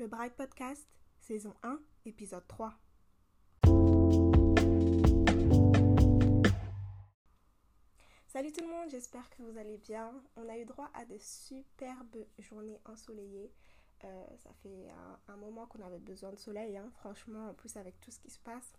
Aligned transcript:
le 0.00 0.06
Bright 0.06 0.34
Podcast, 0.34 0.88
saison 1.20 1.52
1, 1.62 1.78
épisode 2.06 2.46
3. 2.48 2.72
Salut 8.26 8.50
tout 8.50 8.64
le 8.64 8.70
monde, 8.70 8.88
j'espère 8.88 9.28
que 9.28 9.42
vous 9.42 9.58
allez 9.58 9.76
bien. 9.76 10.10
On 10.36 10.48
a 10.48 10.56
eu 10.56 10.64
droit 10.64 10.90
à 10.94 11.04
de 11.04 11.18
superbes 11.18 12.24
journées 12.38 12.80
ensoleillées. 12.86 13.52
Euh, 14.04 14.24
ça 14.38 14.48
fait 14.62 14.88
un, 15.28 15.36
moment 15.36 15.66
qu'on 15.66 15.82
avait 15.82 15.98
besoin 15.98 16.30
de 16.30 16.38
soleil, 16.38 16.78
hein. 16.78 16.90
franchement, 17.00 17.50
en 17.50 17.52
plus 17.52 17.76
avec 17.76 18.00
tout 18.00 18.10
ce 18.10 18.20
qui 18.20 18.30
se 18.30 18.38
passe. 18.38 18.72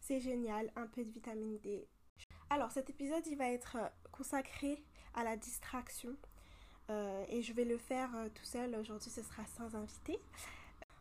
C'est 0.00 0.20
génial, 0.20 0.72
un 0.74 0.86
peu 0.86 1.04
de 1.04 1.10
vitamine 1.10 1.58
D. 1.58 1.86
Alors 2.48 2.70
cet 2.70 2.88
épisode, 2.88 3.26
il 3.26 3.36
va 3.36 3.50
être 3.50 3.76
consacré 4.10 4.82
à 5.12 5.22
la 5.22 5.36
distraction. 5.36 6.16
Euh, 6.90 7.24
et 7.28 7.42
je 7.42 7.52
vais 7.52 7.64
le 7.64 7.78
faire 7.78 8.14
euh, 8.16 8.28
tout 8.34 8.44
seul. 8.44 8.74
Aujourd'hui, 8.76 9.10
ce 9.10 9.22
sera 9.22 9.44
sans 9.46 9.74
invité, 9.74 10.18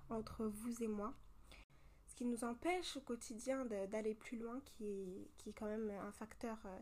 entre 0.10 0.46
vous 0.46 0.84
et 0.84 0.88
moi. 0.88 1.14
Ce 2.08 2.16
qui 2.16 2.26
nous 2.26 2.44
empêche 2.44 2.96
au 2.98 3.02
quotidien 3.02 3.66
d'aller 3.66 4.16
plus 4.16 4.38
loin, 4.38 4.60
qui 4.66 5.28
est, 5.48 5.54
quand 5.54 5.66
même 5.66 5.92
un 5.92 6.12
facteur 6.14 6.58
euh, 6.66 6.80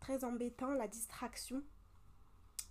très 0.00 0.24
embêtant, 0.24 0.72
la 0.72 0.88
distraction. 0.88 1.62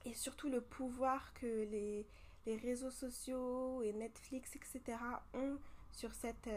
Et 0.03 0.13
surtout 0.13 0.49
le 0.49 0.61
pouvoir 0.61 1.33
que 1.33 1.45
les, 1.45 2.05
les 2.45 2.57
réseaux 2.57 2.91
sociaux 2.91 3.81
et 3.81 3.93
Netflix, 3.93 4.55
etc. 4.55 4.99
ont 5.33 5.57
sur, 5.91 6.13
cette, 6.13 6.49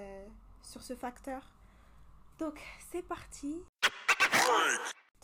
sur 0.62 0.82
ce 0.82 0.94
facteur. 0.94 1.48
Donc, 2.38 2.60
c'est 2.90 3.02
parti. 3.02 3.62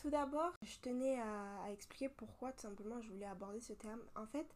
Tout 0.05 0.11
d'abord, 0.11 0.53
je 0.61 0.77
tenais 0.83 1.19
à, 1.19 1.73
expliquer 1.73 2.11
pourquoi 2.11 2.53
tout 2.53 2.61
simplement 2.61 3.01
je 3.01 3.09
voulais 3.09 3.25
aborder 3.25 3.63
ce 3.63 3.73
terme. 3.73 4.01
En 4.15 4.27
fait, 4.27 4.47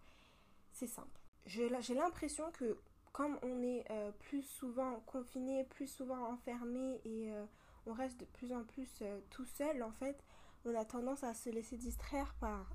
c'est 0.75 0.87
simple. 0.87 1.23
J'ai 1.47 1.71
l'impression 1.95 2.53
que 2.53 2.77
comme 3.13 3.39
on 3.41 3.63
est 3.63 3.83
euh, 3.91 4.13
plus 4.13 4.43
souvent 4.43 5.01
confiné, 5.07 5.65
plus 5.65 5.87
souvent 5.87 6.31
enfermé 6.31 7.01
et 7.07 7.33
euh, 7.33 7.47
on 7.87 7.95
reste 7.95 8.21
de 8.21 8.27
plus 8.27 8.53
en 8.53 8.63
plus 8.63 8.99
euh, 9.01 9.21
tout 9.31 9.47
seul, 9.47 9.83
en 9.83 9.91
fait, 9.91 10.23
on 10.67 10.75
a 10.75 10.85
tendance 10.85 11.25
à 11.25 11.33
se 11.33 11.49
laisser 11.49 11.79
distraire 11.79 12.35
par 12.41 12.71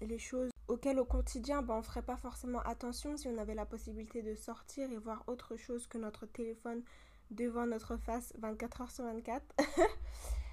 les 0.00 0.18
choses 0.18 0.50
auxquelles 0.66 1.00
au 1.00 1.04
quotidien 1.04 1.60
ben, 1.60 1.74
on 1.74 1.78
ne 1.78 1.82
ferait 1.82 2.00
pas 2.00 2.16
forcément 2.16 2.60
attention 2.60 3.18
si 3.18 3.28
on 3.28 3.36
avait 3.36 3.54
la 3.54 3.66
possibilité 3.66 4.22
de 4.22 4.34
sortir 4.34 4.90
et 4.90 4.96
voir 4.96 5.24
autre 5.26 5.56
chose 5.56 5.86
que 5.86 5.98
notre 5.98 6.24
téléphone 6.24 6.82
devant 7.30 7.66
notre 7.66 7.98
face 7.98 8.32
24 8.38 8.80
heures 8.80 8.90
sur 8.90 9.04
24. 9.04 9.44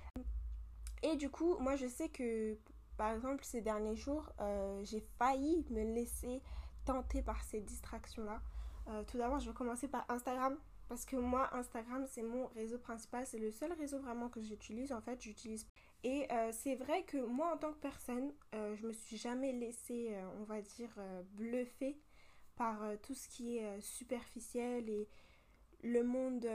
Et 1.06 1.18
du 1.18 1.30
coup, 1.30 1.56
moi 1.60 1.76
je 1.76 1.86
sais 1.86 2.10
que 2.10 2.58
par 2.98 3.14
exemple 3.14 3.44
ces 3.44 3.62
derniers 3.62 3.96
jours, 3.96 4.28
euh, 4.42 4.84
j'ai 4.84 5.02
failli 5.20 5.64
me 5.70 5.84
laisser 5.84 6.42
tenter 6.84 7.22
par 7.22 7.44
ces 7.44 7.62
distractions-là. 7.62 8.42
Euh, 8.88 9.04
tout 9.04 9.20
d'abord, 9.20 9.40
je 9.40 9.50
vais 9.50 9.56
commencer 9.56 9.88
par 9.88 10.06
Instagram. 10.10 10.58
Parce 10.88 11.06
que 11.06 11.16
moi, 11.16 11.50
Instagram, 11.56 12.06
c'est 12.08 12.22
mon 12.22 12.46
réseau 12.48 12.78
principal. 12.78 13.26
C'est 13.26 13.40
le 13.40 13.52
seul 13.52 13.74
réseau 13.74 14.00
vraiment 14.00 14.30
que 14.30 14.40
j'utilise. 14.42 14.92
En 14.94 15.02
fait, 15.02 15.20
j'utilise. 15.20 15.66
Et 16.04 16.32
euh, 16.32 16.52
c'est 16.52 16.76
vrai 16.76 17.04
que 17.04 17.18
moi, 17.18 17.54
en 17.54 17.58
tant 17.58 17.74
que 17.74 17.80
personne, 17.80 18.32
je 18.54 18.86
me 18.86 18.94
suis 18.94 19.18
jamais 19.18 19.52
laissée, 19.52 20.16
on 20.40 20.44
va 20.44 20.62
dire, 20.62 20.92
bluffer 21.34 22.00
par 22.56 22.80
tout 23.02 23.16
ce 23.16 23.28
qui 23.28 23.58
est 23.58 23.82
superficiel 23.82 24.88
et 24.88 25.08
le 25.82 26.04
monde 26.04 26.48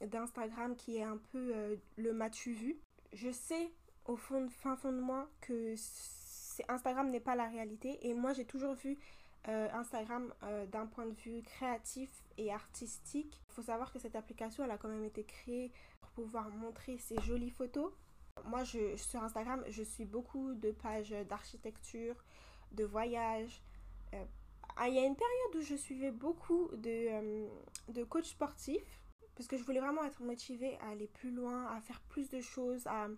d'Instagram 0.00 0.74
qui 0.74 0.96
est 0.96 1.04
un 1.04 1.18
peu 1.30 1.78
le 1.96 2.12
matu 2.12 2.52
vu. 2.52 2.80
Je 3.12 3.30
sais 3.30 3.72
au 4.08 4.16
fond, 4.16 4.48
fin 4.48 4.74
fond 4.76 4.90
de 4.90 5.00
moi 5.00 5.28
que 5.40 5.74
Instagram 6.68 7.10
n'est 7.10 7.20
pas 7.20 7.36
la 7.36 7.46
réalité. 7.46 8.08
Et 8.08 8.14
moi, 8.14 8.32
j'ai 8.32 8.44
toujours 8.44 8.74
vu 8.74 8.98
euh, 9.46 9.68
Instagram 9.72 10.32
euh, 10.42 10.66
d'un 10.66 10.86
point 10.86 11.06
de 11.06 11.14
vue 11.14 11.42
créatif 11.42 12.10
et 12.36 12.52
artistique. 12.52 13.40
Il 13.48 13.54
faut 13.54 13.62
savoir 13.62 13.92
que 13.92 13.98
cette 13.98 14.16
application, 14.16 14.64
elle 14.64 14.70
a 14.70 14.78
quand 14.78 14.88
même 14.88 15.04
été 15.04 15.24
créée 15.24 15.70
pour 16.00 16.10
pouvoir 16.10 16.50
montrer 16.50 16.98
ses 16.98 17.20
jolies 17.20 17.50
photos. 17.50 17.92
Moi, 18.46 18.64
je, 18.64 18.96
sur 18.96 19.22
Instagram, 19.22 19.62
je 19.68 19.82
suis 19.82 20.04
beaucoup 20.04 20.54
de 20.54 20.70
pages 20.72 21.14
d'architecture, 21.28 22.16
de 22.72 22.84
voyage. 22.84 23.62
Euh, 24.14 24.24
ah, 24.76 24.88
il 24.88 24.94
y 24.94 24.98
a 24.98 25.04
une 25.04 25.16
période 25.16 25.56
où 25.56 25.60
je 25.60 25.74
suivais 25.74 26.12
beaucoup 26.12 26.68
de, 26.72 27.46
de 27.92 28.04
coachs 28.04 28.26
sportifs 28.26 29.02
parce 29.34 29.46
que 29.48 29.56
je 29.56 29.62
voulais 29.62 29.80
vraiment 29.80 30.04
être 30.04 30.22
motivée 30.22 30.76
à 30.80 30.90
aller 30.90 31.06
plus 31.06 31.30
loin, 31.30 31.66
à 31.66 31.80
faire 31.80 32.00
plus 32.08 32.28
de 32.28 32.40
choses, 32.40 32.86
à 32.86 33.08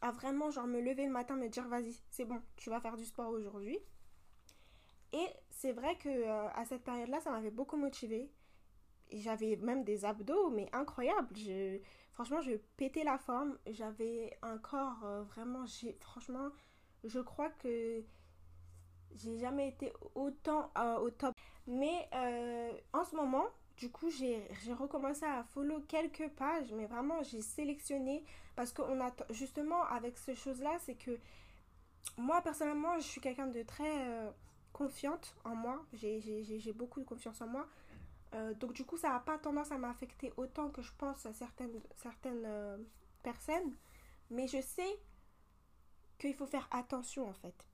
à 0.00 0.10
vraiment 0.10 0.50
genre 0.50 0.66
me 0.66 0.80
lever 0.80 1.04
le 1.04 1.12
matin, 1.12 1.36
me 1.36 1.48
dire 1.48 1.68
vas-y, 1.68 2.00
c'est 2.10 2.24
bon, 2.24 2.40
tu 2.56 2.70
vas 2.70 2.80
faire 2.80 2.96
du 2.96 3.04
sport 3.04 3.30
aujourd'hui. 3.30 3.78
Et 5.12 5.26
c'est 5.50 5.72
vrai 5.72 5.96
que 5.96 6.08
euh, 6.08 6.48
à 6.54 6.64
cette 6.64 6.84
période-là, 6.84 7.20
ça 7.20 7.30
m'avait 7.30 7.50
beaucoup 7.50 7.76
motivée. 7.76 8.30
J'avais 9.12 9.56
même 9.56 9.82
des 9.84 10.04
abdos, 10.04 10.50
mais 10.50 10.68
incroyables. 10.72 11.36
Je, 11.36 11.80
franchement, 12.12 12.40
je 12.40 12.52
pétais 12.76 13.02
la 13.02 13.18
forme. 13.18 13.58
J'avais 13.66 14.38
un 14.42 14.56
corps 14.58 15.04
euh, 15.04 15.22
vraiment. 15.24 15.64
Franchement, 16.00 16.50
je 17.02 17.18
crois 17.18 17.50
que 17.50 18.04
j'ai 19.12 19.38
jamais 19.38 19.68
été 19.68 19.92
autant 20.14 20.70
euh, 20.78 20.98
au 20.98 21.10
top. 21.10 21.34
Mais 21.66 22.08
en 22.92 23.04
ce 23.04 23.14
moment, 23.14 23.46
du 23.76 23.90
coup, 23.90 24.10
j'ai 24.10 24.46
recommencé 24.72 25.24
à 25.24 25.42
follow 25.42 25.80
quelques 25.80 26.28
pages, 26.30 26.72
mais 26.72 26.86
vraiment, 26.86 27.22
j'ai 27.22 27.42
sélectionné 27.42 28.24
parce 28.60 28.74
qu'on 28.74 29.00
a 29.00 29.10
justement 29.30 29.84
avec 29.84 30.18
ces 30.18 30.34
choses-là, 30.34 30.76
c'est 30.80 30.94
que 30.94 31.18
moi, 32.18 32.42
personnellement, 32.42 32.98
je 32.98 33.04
suis 33.04 33.18
quelqu'un 33.18 33.46
de 33.46 33.62
très 33.62 34.06
euh, 34.06 34.30
confiante 34.74 35.34
en 35.44 35.54
moi. 35.54 35.82
J'ai 35.94 36.74
beaucoup 36.74 37.00
de 37.00 37.06
confiance 37.06 37.40
en 37.40 37.46
moi. 37.46 37.66
Euh, 38.34 38.52
donc, 38.52 38.74
du 38.74 38.84
coup, 38.84 38.98
ça 38.98 39.08
n'a 39.08 39.20
pas 39.20 39.38
tendance 39.38 39.72
à 39.72 39.78
m'affecter 39.78 40.30
autant 40.36 40.68
que 40.68 40.82
je 40.82 40.92
pense 40.98 41.24
à 41.24 41.32
certaines, 41.32 41.80
certaines 41.96 42.44
euh, 42.44 42.76
personnes. 43.22 43.74
Mais 44.28 44.46
je 44.46 44.60
sais 44.60 45.00
qu'il 46.18 46.34
faut 46.34 46.46
faire 46.46 46.68
attention, 46.70 47.30
en 47.30 47.32
fait. 47.32 47.66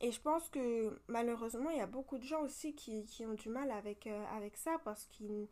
Et 0.00 0.12
je 0.12 0.20
pense 0.20 0.48
que 0.48 0.96
malheureusement, 1.08 1.70
il 1.70 1.78
y 1.78 1.80
a 1.80 1.88
beaucoup 1.88 2.18
de 2.18 2.24
gens 2.24 2.42
aussi 2.42 2.76
qui, 2.76 3.04
ont 3.26 3.34
du 3.34 3.48
mal 3.48 3.72
avec, 3.72 4.06
avec 4.06 4.56
ça 4.56 4.78
parce 4.84 5.06
qu'ils 5.06 5.48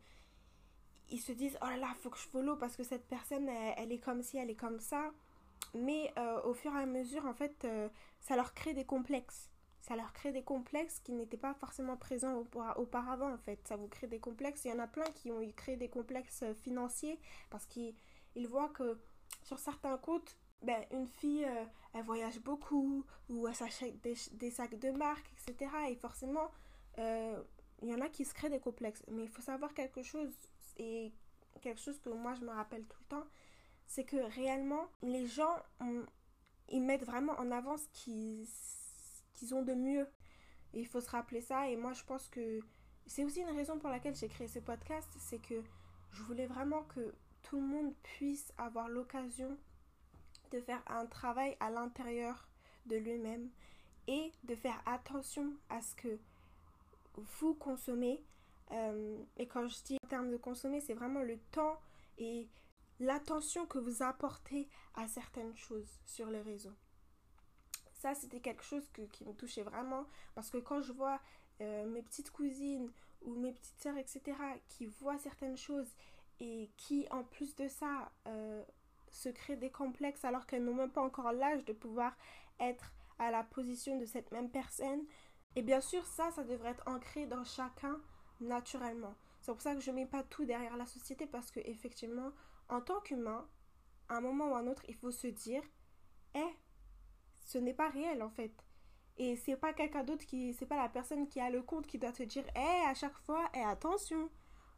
ils 1.11 1.19
se 1.19 1.31
disent 1.31 1.57
Oh 1.61 1.65
là 1.65 1.77
là, 1.77 1.87
faut 2.01 2.09
que 2.09 2.17
je 2.17 2.27
follow 2.27 2.55
parce 2.55 2.75
que 2.75 2.83
cette 2.83 3.07
personne, 3.07 3.47
elle, 3.49 3.91
est 3.91 3.99
comme 3.99 4.21
ci, 4.23 4.37
elle 4.37 4.49
est 4.49 4.55
comme 4.55 4.79
ça. 4.79 5.11
Mais 5.73 6.11
euh, 6.17 6.41
au 6.43 6.53
fur 6.53 6.73
et 6.75 6.81
à 6.81 6.85
mesure, 6.85 7.25
en 7.25 7.33
fait, 7.33 7.63
euh, 7.65 7.87
ça 8.19 8.35
leur 8.35 8.53
crée 8.53 8.73
des 8.73 8.85
complexes. 8.85 9.49
Ça 9.81 9.95
leur 9.95 10.13
crée 10.13 10.31
des 10.31 10.43
complexes 10.43 10.99
qui 10.99 11.11
n'étaient 11.13 11.37
pas 11.37 11.53
forcément 11.53 11.97
présents 11.97 12.43
auparavant, 12.75 13.33
en 13.33 13.37
fait. 13.37 13.59
Ça 13.67 13.75
vous 13.75 13.87
crée 13.87 14.07
des 14.07 14.19
complexes. 14.19 14.65
Il 14.65 14.71
y 14.71 14.73
en 14.73 14.79
a 14.79 14.87
plein 14.87 15.05
qui 15.15 15.31
ont 15.31 15.41
créé 15.55 15.75
des 15.77 15.89
complexes 15.89 16.43
financiers 16.61 17.19
parce 17.49 17.65
qu'ils 17.65 17.93
voient 18.47 18.69
que 18.69 18.99
sur 19.43 19.59
certains 19.59 19.97
comptes, 19.97 20.37
ben, 20.61 20.83
une 20.91 21.07
fille, 21.07 21.45
euh, 21.45 21.65
elle 21.93 22.03
voyage 22.03 22.39
beaucoup, 22.39 23.05
ou 23.29 23.47
elle 23.47 23.55
s'achète 23.55 23.99
des, 24.01 24.51
sacs 24.51 24.77
de 24.77 24.91
marque, 24.91 25.25
etc. 25.33 25.71
Et 25.89 25.95
forcément, 25.95 26.51
euh, 26.99 27.41
il 27.81 27.89
y 27.89 27.93
en 27.93 28.01
a 28.01 28.09
qui 28.09 28.25
se 28.25 28.33
créent 28.33 28.49
des 28.49 28.59
complexes. 28.59 29.03
Mais 29.09 29.23
il 29.23 29.29
faut 29.29 29.41
savoir 29.41 29.73
quelque 29.73 30.03
chose, 30.03 30.31
et 30.77 31.13
quelque 31.61 31.79
chose 31.79 31.99
que 31.99 32.09
moi 32.09 32.33
je 32.35 32.41
me 32.41 32.51
rappelle 32.51 32.85
tout 32.85 32.97
le 33.01 33.17
temps, 33.17 33.27
c'est 33.87 34.05
que 34.05 34.17
réellement, 34.35 34.87
les 35.01 35.27
gens, 35.27 35.55
ils 36.69 36.81
mettent 36.81 37.05
vraiment 37.05 37.33
en 37.33 37.51
avant 37.51 37.77
ce 37.77 37.87
qu'ils 37.93 39.53
ont 39.53 39.63
de 39.63 39.73
mieux. 39.73 40.07
Et 40.73 40.79
il 40.79 40.87
faut 40.87 41.01
se 41.01 41.09
rappeler 41.09 41.41
ça. 41.41 41.69
Et 41.69 41.75
moi, 41.75 41.91
je 41.91 42.03
pense 42.03 42.29
que 42.29 42.61
c'est 43.05 43.25
aussi 43.25 43.41
une 43.41 43.49
raison 43.49 43.77
pour 43.77 43.89
laquelle 43.89 44.15
j'ai 44.15 44.29
créé 44.29 44.47
ce 44.47 44.59
podcast, 44.59 45.09
c'est 45.19 45.41
que 45.41 45.61
je 46.11 46.23
voulais 46.23 46.47
vraiment 46.47 46.83
que 46.83 47.13
tout 47.41 47.59
le 47.59 47.67
monde 47.67 47.93
puisse 48.01 48.53
avoir 48.57 48.87
l'occasion 48.87 49.57
de 50.51 50.61
faire 50.61 50.81
un 50.87 51.05
travail 51.05 51.57
à 51.59 51.69
l'intérieur 51.69 52.47
de 52.85 52.95
lui-même 52.95 53.49
et 54.07 54.31
de 54.43 54.55
faire 54.55 54.81
attention 54.85 55.53
à 55.69 55.81
ce 55.81 55.95
que 55.95 56.19
vous 57.17 57.53
consommez. 57.55 58.23
Euh, 58.71 59.17
et 59.37 59.47
quand 59.47 59.67
je 59.67 59.83
dis 59.83 59.97
en 60.03 60.07
termes 60.07 60.31
de 60.31 60.37
consommer, 60.37 60.81
c'est 60.81 60.93
vraiment 60.93 61.21
le 61.21 61.37
temps 61.51 61.79
et 62.17 62.47
l'attention 62.99 63.65
que 63.65 63.79
vous 63.79 64.03
apportez 64.03 64.69
à 64.95 65.07
certaines 65.07 65.55
choses 65.55 65.99
sur 66.05 66.29
les 66.29 66.41
réseaux. 66.41 66.75
Ça, 67.93 68.15
c'était 68.15 68.39
quelque 68.39 68.63
chose 68.63 68.89
qui 69.11 69.25
me 69.25 69.33
touchait 69.33 69.63
vraiment 69.63 70.05
parce 70.33 70.49
que 70.49 70.57
quand 70.57 70.81
je 70.81 70.91
vois 70.91 71.19
euh, 71.61 71.85
mes 71.85 72.01
petites 72.01 72.31
cousines 72.31 72.91
ou 73.21 73.35
mes 73.35 73.51
petites 73.51 73.79
sœurs, 73.79 73.97
etc., 73.97 74.35
qui 74.67 74.87
voient 74.87 75.19
certaines 75.19 75.57
choses 75.57 75.93
et 76.39 76.71
qui, 76.77 77.05
en 77.11 77.23
plus 77.23 77.55
de 77.55 77.67
ça, 77.67 78.11
euh, 78.27 78.63
se 79.11 79.29
créent 79.29 79.57
des 79.57 79.69
complexes 79.69 80.25
alors 80.25 80.47
qu'elles 80.47 80.63
n'ont 80.63 80.73
même 80.73 80.91
pas 80.91 81.03
encore 81.03 81.31
l'âge 81.31 81.63
de 81.65 81.73
pouvoir 81.73 82.15
être 82.59 82.91
à 83.19 83.29
la 83.29 83.43
position 83.43 83.97
de 83.99 84.05
cette 84.05 84.31
même 84.31 84.49
personne. 84.49 85.05
Et 85.55 85.61
bien 85.61 85.81
sûr, 85.81 86.03
ça, 86.05 86.31
ça 86.31 86.43
devrait 86.43 86.71
être 86.71 86.87
ancré 86.87 87.27
dans 87.27 87.43
chacun 87.43 87.99
naturellement. 88.41 89.15
C'est 89.41 89.51
pour 89.51 89.61
ça 89.61 89.73
que 89.73 89.81
je 89.81 89.91
ne 89.91 89.95
mets 89.95 90.05
pas 90.05 90.23
tout 90.23 90.45
derrière 90.45 90.77
la 90.77 90.85
société 90.85 91.25
parce 91.25 91.51
que 91.51 91.59
effectivement, 91.61 92.31
en 92.69 92.81
tant 92.81 92.99
qu'humain, 93.01 93.47
à 94.09 94.17
un 94.17 94.21
moment 94.21 94.49
ou 94.49 94.55
à 94.55 94.59
un 94.59 94.67
autre, 94.67 94.83
il 94.87 94.95
faut 94.95 95.11
se 95.11 95.27
dire, 95.27 95.63
eh, 96.35 96.55
ce 97.39 97.57
n'est 97.57 97.73
pas 97.73 97.89
réel 97.89 98.21
en 98.21 98.29
fait. 98.29 98.53
Et 99.17 99.35
c'est 99.35 99.55
pas 99.55 99.73
quelqu'un 99.73 100.03
d'autre 100.03 100.25
qui. 100.25 100.53
C'est 100.53 100.65
pas 100.65 100.77
la 100.77 100.89
personne 100.89 101.27
qui 101.27 101.39
a 101.39 101.49
le 101.49 101.61
compte 101.61 101.87
qui 101.87 101.97
doit 101.97 102.11
te 102.11 102.23
dire 102.23 102.45
Hé, 102.55 102.85
à 102.87 102.93
chaque 102.93 103.17
fois, 103.19 103.49
hé, 103.53 103.61
attention. 103.61 104.29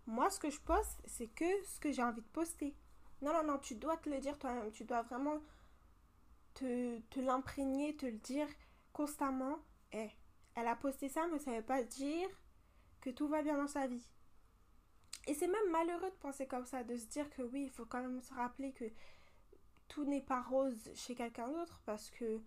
Moi, 0.06 0.30
ce 0.30 0.40
que 0.40 0.50
je 0.50 0.60
poste, 0.60 1.02
c'est 1.06 1.28
que 1.28 1.46
ce 1.64 1.80
que 1.80 1.92
j'ai 1.92 2.04
envie 2.04 2.22
de 2.22 2.28
poster. 2.28 2.76
Non, 3.22 3.32
non, 3.32 3.44
non, 3.44 3.58
tu 3.60 3.76
dois 3.76 3.96
te 3.98 4.10
le 4.10 4.20
dire 4.20 4.38
toi-même. 4.38 4.72
Tu 4.72 4.84
dois 4.84 5.02
vraiment 5.04 5.40
te, 6.56 7.00
te 7.00 7.20
l'imprégner, 7.20 7.96
te 7.96 8.06
le 8.06 8.18
dire 8.18 8.48
constamment. 8.92 9.60
Hé, 9.92 10.10
elle 10.56 10.68
a 10.68 10.76
posté 10.76 11.10
ça, 11.10 11.28
mais 11.32 11.40
ça 11.40 11.52
veut 11.52 11.64
pas 11.64 11.84
dire 11.84 12.28
que 13.04 13.10
tout 13.10 13.28
va 13.28 13.42
bien 13.42 13.58
dans 13.58 13.68
sa 13.68 13.86
vie. 13.86 14.08
Et 15.28 15.34
c'est 15.34 15.48
même 15.48 15.72
malheureux 15.72 16.10
de 16.10 16.16
penser 16.16 16.48
comme 16.48 16.66
ça, 16.66 16.84
de 16.86 16.96
se 16.96 17.06
dire 17.08 17.30
que 17.30 17.42
oui, 17.42 17.66
il 17.66 17.70
faut 17.70 17.86
quand 17.86 18.02
même 18.02 18.22
se 18.22 18.34
rappeler 18.34 18.72
que 18.72 18.86
tout 19.90 20.06
n'est 20.06 20.22
pas 20.22 20.42
rose 20.42 20.90
chez 20.96 21.14
quelqu'un 21.14 21.50
d'autre 21.50 21.82
parce 21.86 22.10
que 22.10 22.42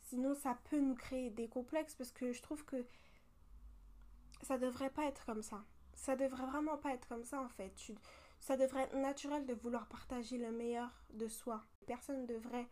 sinon 0.00 0.34
ça 0.34 0.58
peut 0.70 0.80
nous 0.80 0.94
créer 0.94 1.28
des 1.28 1.48
complexes 1.48 1.94
parce 1.94 2.12
que 2.12 2.32
je 2.32 2.40
trouve 2.40 2.64
que 2.64 2.86
ça 4.42 4.56
devrait 4.56 4.90
pas 4.90 5.04
être 5.04 5.26
comme 5.26 5.42
ça. 5.42 5.62
Ça 5.94 6.16
devrait 6.16 6.46
vraiment 6.46 6.78
pas 6.78 6.94
être 6.94 7.06
comme 7.06 7.24
ça 7.24 7.42
en 7.42 7.48
fait. 7.50 7.74
ça 8.40 8.56
devrait 8.56 8.84
être 8.84 8.96
naturel 8.96 9.44
de 9.44 9.52
vouloir 9.52 9.86
partager 9.86 10.38
le 10.38 10.50
meilleur 10.50 10.90
de 11.10 11.28
soi. 11.28 11.62
Personne 11.86 12.22
ne 12.22 12.26
devrait 12.26 12.68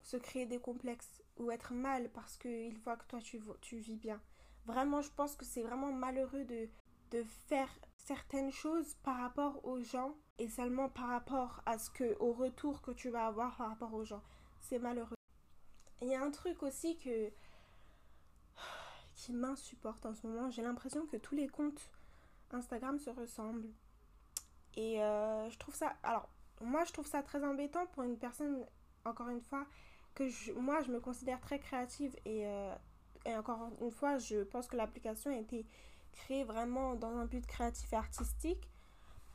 se 0.00 0.16
créer 0.16 0.46
des 0.46 0.58
complexes 0.58 1.22
ou 1.36 1.50
être 1.50 1.74
mal 1.74 2.10
parce 2.12 2.38
qu'il 2.38 2.78
voit 2.78 2.96
que 2.96 3.06
toi 3.06 3.20
tu, 3.20 3.38
tu 3.60 3.76
vis 3.76 3.96
bien. 3.96 4.22
Vraiment, 4.66 5.02
je 5.02 5.10
pense 5.10 5.36
que 5.36 5.44
c'est 5.44 5.62
vraiment 5.62 5.92
malheureux 5.92 6.44
de, 6.44 6.68
de 7.10 7.24
faire 7.48 7.68
certaines 7.96 8.52
choses 8.52 8.94
par 9.02 9.18
rapport 9.18 9.64
aux 9.64 9.80
gens 9.80 10.14
et 10.38 10.48
seulement 10.48 10.88
par 10.88 11.08
rapport 11.08 11.62
à 11.66 11.78
ce 11.78 11.90
que 11.90 12.16
au 12.18 12.32
retour 12.32 12.82
que 12.82 12.90
tu 12.90 13.10
vas 13.10 13.26
avoir 13.26 13.56
par 13.56 13.68
rapport 13.68 13.94
aux 13.94 14.04
gens. 14.04 14.22
C'est 14.60 14.78
malheureux. 14.78 15.16
Il 16.00 16.08
y 16.08 16.14
a 16.14 16.22
un 16.22 16.30
truc 16.30 16.62
aussi 16.62 16.96
que 16.96 17.30
qui 19.14 19.32
m'insupporte 19.32 20.04
en 20.06 20.14
ce 20.14 20.26
moment. 20.26 20.50
J'ai 20.50 20.62
l'impression 20.62 21.06
que 21.06 21.16
tous 21.16 21.34
les 21.34 21.48
comptes 21.48 21.92
Instagram 22.50 22.98
se 22.98 23.10
ressemblent. 23.10 23.70
Et 24.74 25.02
euh, 25.02 25.48
je 25.50 25.58
trouve 25.58 25.74
ça. 25.74 25.94
Alors, 26.02 26.28
moi, 26.60 26.84
je 26.84 26.92
trouve 26.92 27.06
ça 27.06 27.22
très 27.22 27.44
embêtant 27.44 27.86
pour 27.86 28.02
une 28.02 28.18
personne, 28.18 28.66
encore 29.04 29.28
une 29.28 29.40
fois, 29.40 29.66
que 30.14 30.52
moi, 30.58 30.80
je 30.82 30.90
me 30.90 31.00
considère 31.00 31.40
très 31.40 31.58
créative. 31.58 32.14
Et, 32.24 32.46
euh, 32.46 32.74
et 33.24 33.36
encore 33.36 33.70
une 33.80 33.90
fois, 33.90 34.18
je 34.18 34.42
pense 34.42 34.66
que 34.66 34.76
l'application 34.76 35.30
a 35.30 35.38
été 35.38 35.66
créée 36.12 36.44
vraiment 36.44 36.94
dans 36.94 37.16
un 37.16 37.26
but 37.26 37.46
créatif 37.46 37.92
et 37.92 37.96
artistique. 37.96 38.68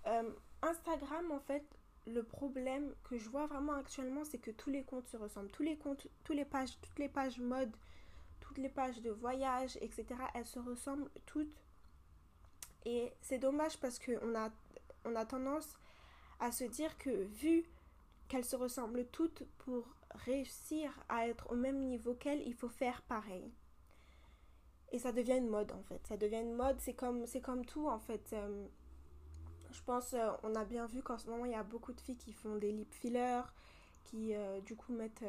Euh, 0.05 0.29
Instagram, 0.61 1.31
en 1.31 1.39
fait, 1.39 1.65
le 2.05 2.23
problème 2.23 2.93
que 3.03 3.17
je 3.17 3.29
vois 3.29 3.47
vraiment 3.47 3.73
actuellement, 3.73 4.23
c'est 4.23 4.37
que 4.37 4.51
tous 4.51 4.69
les 4.69 4.83
comptes 4.83 5.07
se 5.07 5.17
ressemblent. 5.17 5.51
Tous 5.51 5.63
les 5.63 5.77
comptes, 5.77 6.07
tous 6.23 6.33
les 6.33 6.45
pages, 6.45 6.77
toutes 6.81 6.99
les 6.99 7.09
pages 7.09 7.39
mode, 7.39 7.75
toutes 8.39 8.57
les 8.57 8.69
pages 8.69 9.01
de 9.01 9.11
voyage, 9.11 9.77
etc., 9.81 10.05
elles 10.33 10.45
se 10.45 10.59
ressemblent 10.59 11.09
toutes. 11.25 11.55
Et 12.85 13.11
c'est 13.21 13.39
dommage 13.39 13.77
parce 13.79 13.99
qu'on 13.99 14.35
a, 14.35 14.49
on 15.05 15.15
a 15.15 15.25
tendance 15.25 15.77
à 16.39 16.51
se 16.51 16.63
dire 16.63 16.97
que 16.97 17.09
vu 17.09 17.65
qu'elles 18.27 18.45
se 18.45 18.55
ressemblent 18.55 19.05
toutes 19.07 19.43
pour 19.57 19.87
réussir 20.11 20.91
à 21.09 21.27
être 21.27 21.51
au 21.51 21.55
même 21.55 21.79
niveau 21.79 22.13
qu'elles, 22.13 22.45
il 22.45 22.53
faut 22.53 22.69
faire 22.69 23.01
pareil. 23.03 23.51
Et 24.91 24.99
ça 24.99 25.11
devient 25.11 25.37
une 25.37 25.49
mode 25.49 25.71
en 25.71 25.83
fait. 25.83 26.05
Ça 26.07 26.17
devient 26.17 26.41
une 26.41 26.53
mode, 26.53 26.79
c'est 26.79 26.93
comme, 26.93 27.25
c'est 27.25 27.41
comme 27.41 27.65
tout 27.65 27.87
en 27.87 27.99
fait. 27.99 28.31
Euh, 28.33 28.67
je 29.71 29.81
pense, 29.83 30.13
euh, 30.13 30.31
on 30.43 30.55
a 30.55 30.63
bien 30.63 30.85
vu 30.85 31.03
qu'en 31.03 31.17
ce 31.17 31.29
moment, 31.29 31.45
il 31.45 31.51
y 31.51 31.55
a 31.55 31.63
beaucoup 31.63 31.93
de 31.93 31.99
filles 31.99 32.17
qui 32.17 32.31
font 32.33 32.55
des 32.55 32.71
lip 32.71 32.93
fillers, 32.93 33.41
qui 34.03 34.33
euh, 34.33 34.61
du 34.61 34.75
coup 34.75 34.93
mettent 34.93 35.25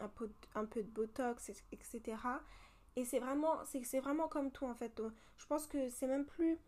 un, 0.00 0.08
peu, 0.08 0.30
un 0.54 0.66
peu 0.66 0.82
de 0.82 0.90
botox, 0.90 1.50
etc. 1.72 2.02
Et 2.96 3.04
c'est 3.04 3.20
vraiment, 3.20 3.64
c'est 3.64 4.00
vraiment 4.00 4.28
comme 4.28 4.50
tout 4.50 4.66
en 4.66 4.74
fait. 4.74 5.00
je 5.38 5.46
pense 5.46 5.66
que 5.66 5.88
c'est 5.88 6.06
même 6.06 6.26
plus 6.26 6.58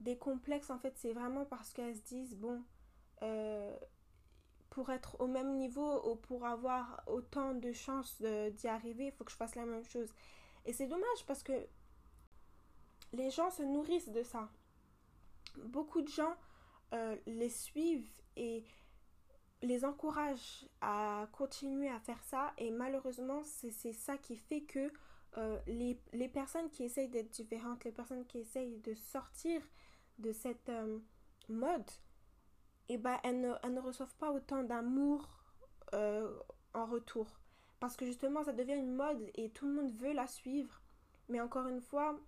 des 0.00 0.16
complexes 0.16 0.70
en 0.70 0.78
fait, 0.78 0.94
c'est 0.96 1.12
vraiment 1.12 1.44
parce 1.44 1.72
qu'elles 1.72 1.96
se 1.96 2.02
disent, 2.02 2.36
bon, 2.36 2.62
pour 4.70 4.90
être 4.90 5.20
au 5.20 5.26
même 5.26 5.56
niveau 5.56 6.10
ou 6.10 6.16
pour 6.16 6.46
avoir 6.46 7.02
autant 7.06 7.54
de 7.54 7.72
chances 7.72 8.20
d'y 8.20 8.68
arriver, 8.68 9.06
il 9.06 9.12
faut 9.12 9.24
que 9.24 9.30
je 9.30 9.36
fasse 9.36 9.54
la 9.54 9.66
même 9.66 9.84
chose. 9.84 10.12
Et 10.64 10.72
c'est 10.72 10.86
dommage 10.86 11.24
parce 11.26 11.42
que 11.42 11.52
les 13.12 13.30
gens 13.30 13.50
se 13.50 13.62
nourrissent 13.62 14.10
de 14.10 14.22
ça 14.22 14.48
beaucoup 15.64 16.02
de 16.02 16.08
gens 16.08 16.34
euh, 16.94 17.16
les 17.26 17.50
suivent 17.50 18.10
et 18.36 18.64
les 19.62 19.84
encouragent 19.84 20.68
à 20.80 21.28
continuer 21.32 21.88
à 21.88 21.98
faire 21.98 22.22
ça 22.22 22.52
et 22.58 22.70
malheureusement 22.70 23.42
c'est 23.44 23.92
ça 23.92 24.16
qui 24.16 24.36
fait 24.36 24.62
que 24.62 24.92
euh, 25.36 25.58
les, 25.66 26.00
les, 26.12 26.28
personnes 26.28 26.70
qui 26.70 26.84
essayent 26.84 27.08
d'être 27.08 27.30
différentes, 27.30 27.84
les 27.84 27.92
personnes 27.92 28.24
qui 28.26 28.38
essayent 28.38 28.78
de 28.78 28.94
sortir 28.94 29.60
de 30.18 30.32
cette 30.32 30.68
euh, 30.70 30.98
mode, 31.48 31.90
eh 32.88 32.96
ben, 32.96 33.18
elles, 33.22 33.40
ne, 33.40 33.52
elles 33.62 33.74
ne 33.74 33.80
reçoivent 33.80 34.14
pas 34.16 34.32
autant 34.32 34.62
d'amour 34.62 35.28
en 35.92 36.86
retour. 36.86 37.26
Parce 37.80 37.96
que 37.96 38.04
justement, 38.04 38.42
ça 38.42 38.52
devient 38.52 38.74
une 38.74 38.94
mode 38.94 39.30
et 39.34 39.50
tout 39.50 39.66
le 39.66 39.74
monde 39.74 39.92
veut 39.92 40.12
la 40.12 40.26
suivre. 40.26 40.80
Mais 41.28 41.40
encore 41.40 41.66
une 41.68 41.80
fois, 41.80 42.18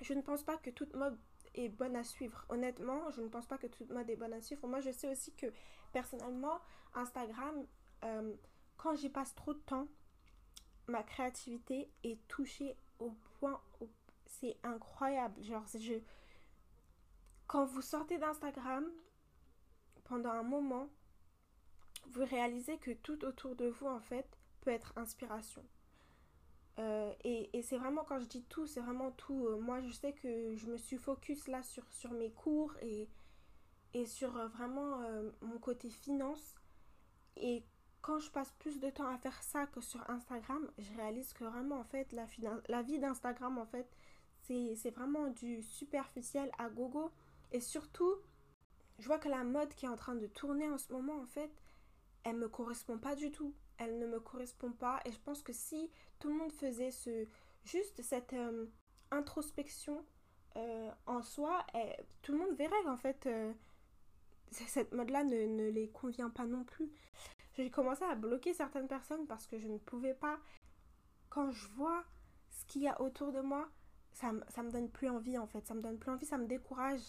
je 0.00 0.12
ne 0.12 0.20
pense 0.20 0.42
pas 0.42 0.56
que 0.56 0.70
toute 0.70 0.94
mode 0.94 1.18
est 1.54 1.68
bonne 1.68 1.96
à 1.96 2.04
suivre. 2.04 2.44
Honnêtement, 2.48 3.10
je 3.10 3.20
ne 3.20 3.28
pense 3.28 3.46
pas 3.46 3.58
que 3.58 3.66
toute 3.66 3.90
mode 3.90 4.08
est 4.10 4.16
bonne 4.16 4.32
à 4.32 4.40
suivre. 4.40 4.66
Moi, 4.66 4.80
je 4.80 4.90
sais 4.90 5.08
aussi 5.08 5.32
que 5.34 5.46
personnellement, 5.92 6.60
Instagram, 6.94 7.66
euh, 8.04 8.34
quand 8.76 8.94
j'y 8.94 9.08
passe 9.08 9.34
trop 9.34 9.54
de 9.54 9.58
temps, 9.60 9.88
ma 10.86 11.02
créativité 11.02 11.90
est 12.04 12.18
touchée 12.28 12.76
au 12.98 13.10
point 13.38 13.60
où 13.80 13.88
c'est 14.26 14.56
incroyable. 14.62 15.42
Genre, 15.42 15.64
quand 17.46 17.64
vous 17.64 17.82
sortez 17.82 18.18
d'Instagram, 18.18 18.86
pendant 20.04 20.30
un 20.30 20.42
moment, 20.42 20.88
vous 22.10 22.24
réalisez 22.24 22.78
que 22.78 22.92
tout 22.92 23.24
autour 23.24 23.54
de 23.56 23.66
vous, 23.66 23.86
en 23.86 24.00
fait, 24.00 24.37
être 24.70 24.92
inspiration. 24.96 25.64
Euh, 26.78 27.12
et, 27.24 27.56
et 27.56 27.62
c'est 27.62 27.76
vraiment, 27.76 28.04
quand 28.04 28.20
je 28.20 28.26
dis 28.26 28.44
tout, 28.44 28.66
c'est 28.66 28.80
vraiment 28.80 29.10
tout. 29.12 29.46
Euh, 29.46 29.58
moi, 29.58 29.80
je 29.80 29.90
sais 29.90 30.12
que 30.12 30.54
je 30.54 30.66
me 30.66 30.76
suis 30.76 30.96
focus 30.96 31.48
là 31.48 31.62
sur, 31.62 31.84
sur 31.92 32.12
mes 32.12 32.30
cours 32.30 32.72
et, 32.82 33.08
et 33.94 34.06
sur 34.06 34.36
euh, 34.36 34.48
vraiment 34.48 35.00
mon 35.40 35.58
côté 35.58 35.90
finance. 35.90 36.54
Et 37.36 37.64
quand 38.00 38.20
je 38.20 38.30
passe 38.30 38.52
plus 38.52 38.78
de 38.78 38.90
temps 38.90 39.08
à 39.08 39.18
faire 39.18 39.42
ça 39.42 39.66
que 39.66 39.80
sur 39.80 40.08
Instagram, 40.08 40.70
je 40.78 40.94
réalise 40.94 41.32
que 41.32 41.44
vraiment, 41.44 41.80
en 41.80 41.84
fait, 41.84 42.12
la, 42.12 42.26
la 42.68 42.82
vie 42.82 42.98
d'Instagram, 42.98 43.58
en 43.58 43.66
fait, 43.66 43.88
c'est 44.42 44.90
vraiment 44.90 45.28
du 45.28 45.62
superficiel 45.62 46.50
à 46.58 46.68
gogo. 46.70 47.10
Et 47.50 47.60
surtout, 47.60 48.14
je 48.98 49.06
vois 49.06 49.18
que 49.18 49.28
la 49.28 49.44
mode 49.44 49.74
qui 49.74 49.86
est 49.86 49.88
en 49.88 49.96
train 49.96 50.14
de 50.14 50.26
tourner 50.26 50.68
en 50.70 50.78
ce 50.78 50.92
moment, 50.92 51.20
en 51.20 51.26
fait, 51.26 51.50
elle 52.24 52.36
me 52.36 52.48
correspond 52.48 52.98
pas 52.98 53.14
du 53.14 53.30
tout 53.30 53.54
elle 53.78 53.98
ne 53.98 54.06
me 54.06 54.20
correspond 54.20 54.72
pas. 54.72 55.00
Et 55.04 55.12
je 55.12 55.18
pense 55.20 55.42
que 55.42 55.52
si 55.52 55.90
tout 56.18 56.28
le 56.28 56.34
monde 56.34 56.52
faisait 56.52 56.90
ce, 56.90 57.26
juste 57.64 58.02
cette 58.02 58.32
euh, 58.32 58.66
introspection 59.10 60.04
euh, 60.56 60.90
en 61.06 61.22
soi, 61.22 61.64
et, 61.74 61.96
tout 62.22 62.32
le 62.32 62.38
monde 62.38 62.56
verrait 62.56 62.82
qu'en 62.84 62.96
fait, 62.96 63.26
euh, 63.26 63.52
cette 64.50 64.92
mode-là 64.92 65.24
ne, 65.24 65.46
ne, 65.46 65.70
les 65.70 65.88
convient 65.88 66.30
pas 66.30 66.46
non 66.46 66.64
plus. 66.64 66.90
J'ai 67.54 67.70
commencé 67.70 68.04
à 68.04 68.14
bloquer 68.14 68.54
certaines 68.54 68.88
personnes 68.88 69.26
parce 69.26 69.46
que 69.46 69.58
je 69.58 69.68
ne 69.68 69.78
pouvais 69.78 70.14
pas. 70.14 70.38
Quand 71.28 71.50
je 71.50 71.66
vois 71.68 72.04
ce 72.50 72.64
qu'il 72.66 72.82
y 72.82 72.88
a 72.88 73.00
autour 73.00 73.32
de 73.32 73.40
moi, 73.40 73.68
ça, 74.12 74.32
ça 74.48 74.62
me 74.62 74.70
donne 74.70 74.90
plus 74.90 75.08
envie 75.08 75.38
en 75.38 75.46
fait. 75.46 75.66
Ça 75.66 75.74
me 75.74 75.80
donne 75.82 75.98
plus 75.98 76.10
envie, 76.10 76.26
ça 76.26 76.38
me 76.38 76.46
décourage. 76.46 77.02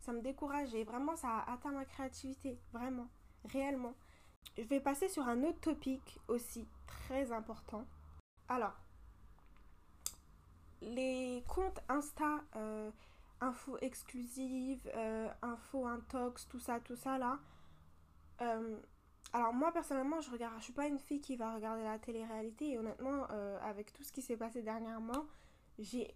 Ça 0.00 0.12
me 0.12 0.20
décourage 0.20 0.74
et 0.74 0.82
vraiment 0.82 1.14
ça 1.16 1.44
atteint 1.46 1.70
ma 1.70 1.84
créativité. 1.84 2.58
Vraiment. 2.72 3.08
Réellement. 3.44 3.94
Je 4.56 4.62
vais 4.62 4.80
passer 4.80 5.08
sur 5.08 5.26
un 5.26 5.42
autre 5.44 5.60
topic 5.60 6.20
aussi 6.28 6.66
très 6.86 7.32
important. 7.32 7.86
Alors, 8.48 8.74
les 10.82 11.42
comptes 11.48 11.80
Insta, 11.88 12.40
euh, 12.56 12.90
info 13.40 13.78
exclusive, 13.80 14.90
euh, 14.94 15.28
info 15.42 15.86
intox, 15.86 16.46
tout 16.48 16.58
ça, 16.58 16.80
tout 16.80 16.96
ça 16.96 17.18
là. 17.18 17.38
Euh, 18.40 18.78
alors 19.32 19.54
moi 19.54 19.72
personnellement, 19.72 20.20
je 20.20 20.30
regarde, 20.30 20.54
je 20.58 20.64
suis 20.64 20.72
pas 20.72 20.86
une 20.86 20.98
fille 20.98 21.20
qui 21.20 21.36
va 21.36 21.54
regarder 21.54 21.84
la 21.84 21.98
télé-réalité 21.98 22.72
et 22.72 22.78
honnêtement, 22.78 23.24
avec 23.62 23.92
tout 23.92 24.02
ce 24.02 24.12
qui 24.12 24.20
s'est 24.20 24.36
passé 24.36 24.62
dernièrement, 24.62 25.24
j'ai 25.78 26.14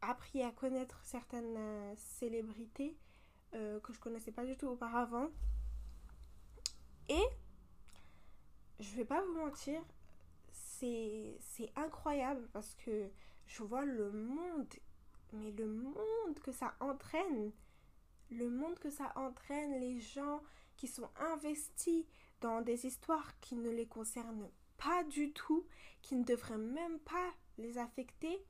appris 0.00 0.42
à 0.42 0.52
connaître 0.52 1.00
certaines 1.02 1.96
célébrités 1.96 2.96
que 3.52 3.92
je 3.92 3.98
connaissais 3.98 4.30
pas 4.30 4.44
du 4.44 4.56
tout 4.56 4.68
auparavant. 4.68 5.26
Et 7.10 7.28
je 8.78 8.94
vais 8.94 9.04
pas 9.04 9.20
vous 9.20 9.34
mentir, 9.34 9.82
c'est 10.52 11.72
incroyable 11.74 12.48
parce 12.52 12.74
que 12.76 13.10
je 13.46 13.62
vois 13.64 13.84
le 13.84 14.12
monde, 14.12 14.72
mais 15.32 15.50
le 15.50 15.66
monde 15.66 16.38
que 16.42 16.52
ça 16.52 16.74
entraîne, 16.78 17.50
le 18.30 18.48
monde 18.48 18.78
que 18.78 18.90
ça 18.90 19.12
entraîne, 19.16 19.80
les 19.80 19.98
gens 19.98 20.40
qui 20.76 20.86
sont 20.86 21.10
investis 21.16 22.06
dans 22.40 22.62
des 22.62 22.86
histoires 22.86 23.38
qui 23.40 23.56
ne 23.56 23.70
les 23.70 23.86
concernent 23.86 24.48
pas 24.78 25.02
du 25.02 25.32
tout, 25.32 25.66
qui 26.02 26.14
ne 26.14 26.24
devrait 26.24 26.58
même 26.58 27.00
pas 27.00 27.34
les 27.58 27.76
affecter 27.76 28.46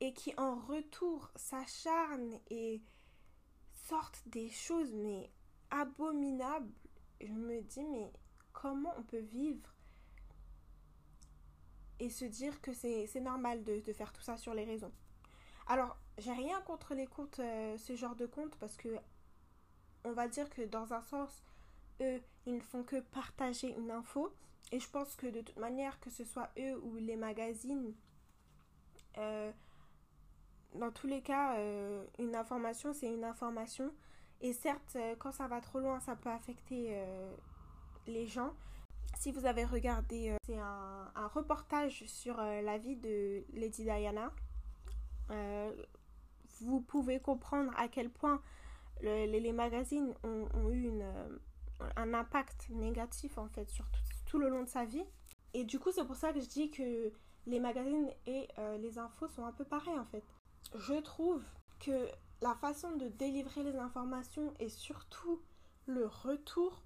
et 0.00 0.14
qui 0.14 0.32
en 0.38 0.56
retour 0.56 1.30
s'acharnent 1.36 2.40
et 2.48 2.80
sortent 3.86 4.26
des 4.26 4.48
choses 4.48 4.94
mais 4.94 5.30
abominables. 5.70 6.72
Je 7.20 7.32
me 7.32 7.60
dis 7.60 7.84
mais 7.84 8.12
comment 8.52 8.92
on 8.98 9.02
peut 9.02 9.18
vivre 9.18 9.74
et 11.98 12.08
se 12.08 12.24
dire 12.24 12.60
que 12.62 12.72
c'est 12.72 13.20
normal 13.20 13.62
de, 13.62 13.80
faire 13.92 14.12
tout 14.12 14.22
ça 14.22 14.36
sur 14.36 14.54
les 14.54 14.64
réseaux? 14.64 14.92
Alors, 15.66 15.96
j'ai 16.18 16.32
rien 16.32 16.60
contre 16.62 16.94
les 16.94 17.06
comptes, 17.06 17.38
euh, 17.38 17.76
ce 17.78 17.94
genre 17.94 18.16
de 18.16 18.26
comptes, 18.26 18.56
parce 18.56 18.76
que 18.76 18.88
on 20.04 20.12
va 20.12 20.28
dire 20.28 20.48
que 20.48 20.62
dans 20.62 20.92
un 20.92 21.02
sens, 21.02 21.44
eux, 22.00 22.20
ils 22.46 22.54
ne 22.54 22.60
font 22.60 22.82
que 22.82 23.00
partager 23.00 23.74
une 23.76 23.90
info. 23.90 24.34
Et 24.72 24.80
je 24.80 24.88
pense 24.88 25.14
que 25.16 25.26
de 25.26 25.40
toute 25.40 25.58
manière, 25.58 25.98
que 26.00 26.10
ce 26.10 26.24
soit 26.24 26.50
eux 26.58 26.78
ou 26.82 26.94
les 26.96 27.16
magazines, 27.16 27.92
euh, 29.18 29.50
dans 30.74 30.92
tous 30.92 31.06
les 31.06 31.20
cas, 31.22 31.56
euh, 31.56 32.04
une 32.18 32.36
information, 32.36 32.92
c'est 32.92 33.12
une 33.12 33.24
information. 33.24 33.92
Et 34.40 34.52
certes, 34.52 34.96
quand 35.18 35.32
ça 35.32 35.46
va 35.46 35.60
trop 35.60 35.80
loin, 35.80 36.00
ça 36.00 36.16
peut 36.16 36.30
affecter 36.30 36.98
les 38.06 38.26
gens. 38.26 38.54
Si 39.18 39.32
vous 39.32 39.44
avez 39.44 39.64
regardé, 39.64 40.30
euh, 40.30 40.36
c'est 40.46 40.58
un, 40.58 41.26
reportage 41.34 42.04
sur 42.06 42.40
euh, 42.40 42.62
la 42.62 42.78
vie 42.78 42.96
de 42.96 43.44
Lady 43.52 43.82
Diana. 43.82 44.32
Euh, 45.30 45.70
vous 46.60 46.80
pouvez 46.80 47.20
comprendre 47.20 47.70
à 47.76 47.88
quel 47.88 48.10
point 48.10 48.40
les, 49.02 49.52
magazines 49.52 50.14
ont, 50.24 50.70
eu 50.70 50.90
un 51.96 52.14
impact 52.14 52.68
négatif 52.70 53.38
en 53.38 53.48
fait 53.48 53.68
sur 53.70 53.86
tout, 54.26 54.38
le 54.38 54.48
long 54.48 54.62
de 54.62 54.68
sa 54.68 54.84
vie. 54.84 55.04
Et 55.54 55.64
du 55.64 55.78
coup, 55.78 55.90
c'est 55.90 56.04
pour 56.04 56.16
ça 56.16 56.32
que 56.32 56.40
je 56.40 56.48
dis 56.48 56.70
que 56.70 57.12
les 57.46 57.60
magazines 57.60 58.10
et 58.26 58.48
les 58.78 58.98
infos 58.98 59.28
sont 59.28 59.44
un 59.44 59.52
peu 59.52 59.64
pareils 59.64 59.98
en 59.98 60.04
fait. 60.04 60.24
Je 60.74 60.94
trouve 60.94 61.42
que 61.78 62.08
la 62.42 62.54
façon 62.54 62.96
de 62.96 63.08
délivrer 63.08 63.62
les 63.62 63.76
informations 63.76 64.54
et 64.58 64.68
surtout 64.68 65.40
le 65.86 66.06
retour 66.06 66.82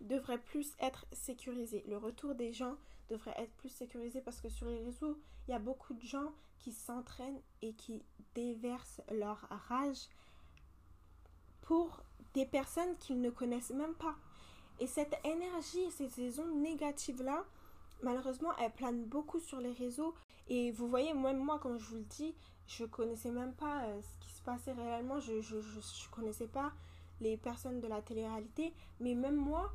devrait 0.00 0.40
plus 0.40 0.74
être 0.80 1.06
sécurisé. 1.12 1.84
Le 1.88 1.96
retour 1.96 2.34
des 2.34 2.52
gens 2.52 2.76
devrait 3.08 3.34
être 3.38 3.52
plus 3.56 3.68
sécurisé 3.68 4.20
parce 4.20 4.40
que 4.40 4.48
sur 4.48 4.66
les 4.66 4.82
réseaux, 4.84 5.18
il 5.46 5.52
y 5.52 5.54
a 5.54 5.58
beaucoup 5.58 5.94
de 5.94 6.02
gens 6.02 6.32
qui 6.58 6.72
s'entraînent 6.72 7.40
et 7.62 7.74
qui 7.74 8.02
déversent 8.34 9.02
leur 9.10 9.46
rage 9.68 10.08
pour 11.62 12.02
des 12.34 12.46
personnes 12.46 12.96
qu'ils 12.98 13.20
ne 13.20 13.30
connaissent 13.30 13.70
même 13.70 13.94
pas. 13.94 14.16
Et 14.80 14.86
cette 14.86 15.14
énergie, 15.24 15.90
ces 15.90 16.40
ondes 16.40 16.60
négatives-là, 16.60 17.44
malheureusement, 18.02 18.56
elles 18.58 18.72
planent 18.72 19.04
beaucoup 19.04 19.40
sur 19.40 19.60
les 19.60 19.72
réseaux. 19.72 20.14
Et 20.48 20.72
vous 20.72 20.88
voyez, 20.88 21.14
moi, 21.14 21.58
quand 21.60 21.78
je 21.78 21.84
vous 21.84 21.96
le 21.96 22.04
dis, 22.04 22.34
je 22.66 22.84
connaissais 22.84 23.30
même 23.30 23.54
pas 23.54 23.84
euh, 23.84 24.00
passait 24.42 24.72
réellement. 24.72 25.20
Je, 25.20 25.40
je, 25.40 25.60
je 25.60 26.10
connaissais 26.10 26.46
pas 26.46 26.72
les 27.20 27.36
personnes 27.36 27.80
de 27.80 27.86
la 27.88 28.02
télé-réalité. 28.02 28.72
Mais 29.00 29.14
même 29.14 29.36
moi, 29.36 29.72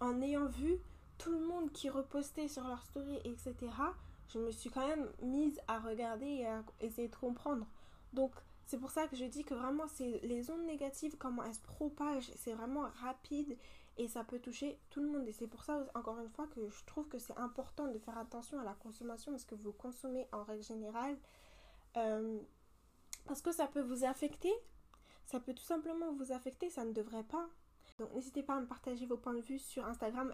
en 0.00 0.20
ayant 0.22 0.46
vu 0.46 0.78
tout 1.18 1.30
le 1.30 1.40
monde 1.40 1.72
qui 1.72 1.88
repostait 1.90 2.48
sur 2.48 2.66
leur 2.66 2.82
story, 2.82 3.18
etc., 3.24 3.54
je 4.28 4.38
me 4.38 4.50
suis 4.50 4.70
quand 4.70 4.86
même 4.86 5.08
mise 5.22 5.60
à 5.68 5.78
regarder 5.78 6.26
et 6.26 6.46
à 6.46 6.62
essayer 6.80 7.08
de 7.08 7.16
comprendre. 7.16 7.66
Donc, 8.12 8.32
c'est 8.66 8.78
pour 8.78 8.90
ça 8.90 9.06
que 9.08 9.16
je 9.16 9.24
dis 9.24 9.44
que 9.44 9.54
vraiment, 9.54 9.86
c'est 9.88 10.20
les 10.22 10.50
ondes 10.50 10.66
négatives, 10.66 11.16
comment 11.18 11.42
elles 11.42 11.54
se 11.54 11.62
propagent, 11.62 12.30
c'est 12.36 12.52
vraiment 12.52 12.86
rapide 13.00 13.56
et 13.96 14.06
ça 14.06 14.24
peut 14.24 14.38
toucher 14.38 14.78
tout 14.90 15.00
le 15.00 15.08
monde. 15.08 15.26
Et 15.26 15.32
c'est 15.32 15.46
pour 15.46 15.64
ça, 15.64 15.86
encore 15.94 16.18
une 16.20 16.28
fois, 16.28 16.46
que 16.54 16.68
je 16.68 16.84
trouve 16.84 17.08
que 17.08 17.18
c'est 17.18 17.36
important 17.38 17.88
de 17.88 17.98
faire 17.98 18.18
attention 18.18 18.60
à 18.60 18.64
la 18.64 18.74
consommation 18.74 19.32
de 19.32 19.38
ce 19.38 19.46
que 19.46 19.54
vous 19.54 19.72
consommez 19.72 20.28
en 20.32 20.44
règle 20.44 20.62
générale. 20.62 21.16
Euh, 21.96 22.38
parce 23.28 23.42
que 23.42 23.52
ça 23.52 23.68
peut 23.68 23.82
vous 23.82 24.04
affecter. 24.04 24.52
Ça 25.26 25.38
peut 25.38 25.54
tout 25.54 25.62
simplement 25.62 26.12
vous 26.14 26.32
affecter, 26.32 26.70
ça 26.70 26.84
ne 26.84 26.92
devrait 26.92 27.22
pas. 27.22 27.46
Donc 27.98 28.12
n'hésitez 28.14 28.42
pas 28.42 28.56
à 28.56 28.60
me 28.60 28.66
partager 28.66 29.04
vos 29.06 29.18
points 29.18 29.34
de 29.34 29.42
vue 29.42 29.58
sur 29.58 29.84
Instagram, 29.84 30.32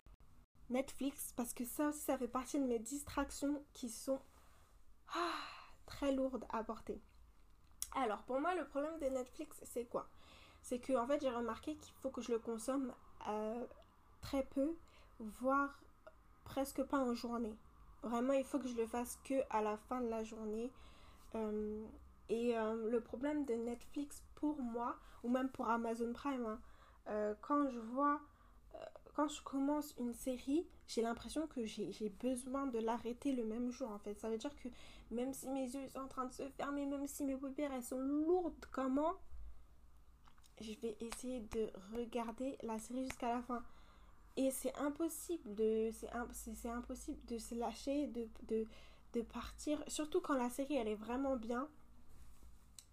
Netflix, 0.70 1.32
parce 1.36 1.52
que 1.52 1.64
ça 1.64 1.88
aussi, 1.88 2.00
ça 2.00 2.16
fait 2.16 2.28
partie 2.28 2.60
de 2.60 2.64
mes 2.64 2.78
distractions 2.78 3.64
qui 3.72 3.88
sont 3.90 4.20
ah, 5.14 5.34
très 5.86 6.12
lourdes 6.12 6.46
à 6.50 6.62
porter. 6.62 7.02
Alors 7.96 8.22
pour 8.22 8.40
moi, 8.40 8.54
le 8.54 8.66
problème 8.66 8.98
de 9.00 9.06
Netflix, 9.06 9.60
c'est 9.64 9.86
quoi? 9.86 10.08
C'est 10.62 10.78
que 10.78 10.92
en 10.92 11.06
fait, 11.06 11.20
j'ai 11.20 11.30
remarqué 11.30 11.76
qu'il 11.76 11.94
faut 11.94 12.10
que 12.10 12.22
je 12.22 12.30
le 12.30 12.38
consomme 12.38 12.94
euh, 13.28 13.66
très 14.20 14.44
peu, 14.44 14.76
voire 15.18 15.80
presque 16.44 16.82
pas 16.84 16.98
en 16.98 17.14
journée. 17.14 17.56
Vraiment, 18.02 18.34
il 18.34 18.44
faut 18.44 18.60
que 18.60 18.68
je 18.68 18.76
le 18.76 18.86
fasse 18.86 19.18
que 19.24 19.34
à 19.50 19.60
la 19.60 19.76
fin 19.76 20.00
de 20.00 20.08
la 20.08 20.22
journée. 20.22 20.70
Euh, 21.34 21.84
et 22.28 22.56
euh, 22.56 22.90
le 22.90 23.00
problème 23.00 23.44
de 23.44 23.54
Netflix 23.54 24.22
pour 24.34 24.60
moi, 24.60 24.96
ou 25.22 25.28
même 25.28 25.48
pour 25.48 25.68
Amazon 25.68 26.12
Prime, 26.12 26.46
hein, 26.46 26.60
euh, 27.08 27.34
quand 27.40 27.68
je 27.68 27.78
vois, 27.78 28.20
euh, 28.74 28.78
quand 29.14 29.28
je 29.28 29.42
commence 29.42 29.94
une 29.98 30.14
série, 30.14 30.66
j'ai 30.86 31.02
l'impression 31.02 31.46
que 31.46 31.64
j'ai 31.64 32.08
besoin 32.20 32.66
de 32.66 32.78
l'arrêter 32.78 33.32
le 33.32 33.44
même 33.44 33.70
jour 33.70 33.90
en 33.90 33.98
fait. 33.98 34.18
Ça 34.18 34.28
veut 34.28 34.38
dire 34.38 34.54
que 34.56 34.68
même 35.10 35.32
si 35.32 35.48
mes 35.48 35.64
yeux 35.64 35.88
sont 35.88 36.00
en 36.00 36.08
train 36.08 36.26
de 36.26 36.32
se 36.32 36.48
fermer, 36.50 36.86
même 36.86 37.06
si 37.06 37.24
mes 37.24 37.36
paupières 37.36 37.72
elles 37.72 37.82
sont 37.82 38.00
lourdes, 38.00 38.54
comment 38.70 39.14
je 40.60 40.72
vais 40.80 40.96
essayer 41.00 41.40
de 41.40 41.70
regarder 41.96 42.56
la 42.62 42.78
série 42.78 43.04
jusqu'à 43.04 43.34
la 43.34 43.42
fin? 43.42 43.62
Et 44.36 44.50
c'est 44.50 44.76
impossible 44.76 45.54
de 45.54 45.90
c'est 46.32 46.68
impossible 46.68 47.24
de 47.26 47.38
se 47.38 47.54
lâcher, 47.54 48.08
de, 48.08 48.28
de, 48.48 48.66
de 49.12 49.22
partir, 49.22 49.82
surtout 49.86 50.20
quand 50.20 50.34
la 50.34 50.50
série 50.50 50.74
elle 50.74 50.88
est 50.88 50.96
vraiment 50.96 51.36
bien 51.36 51.68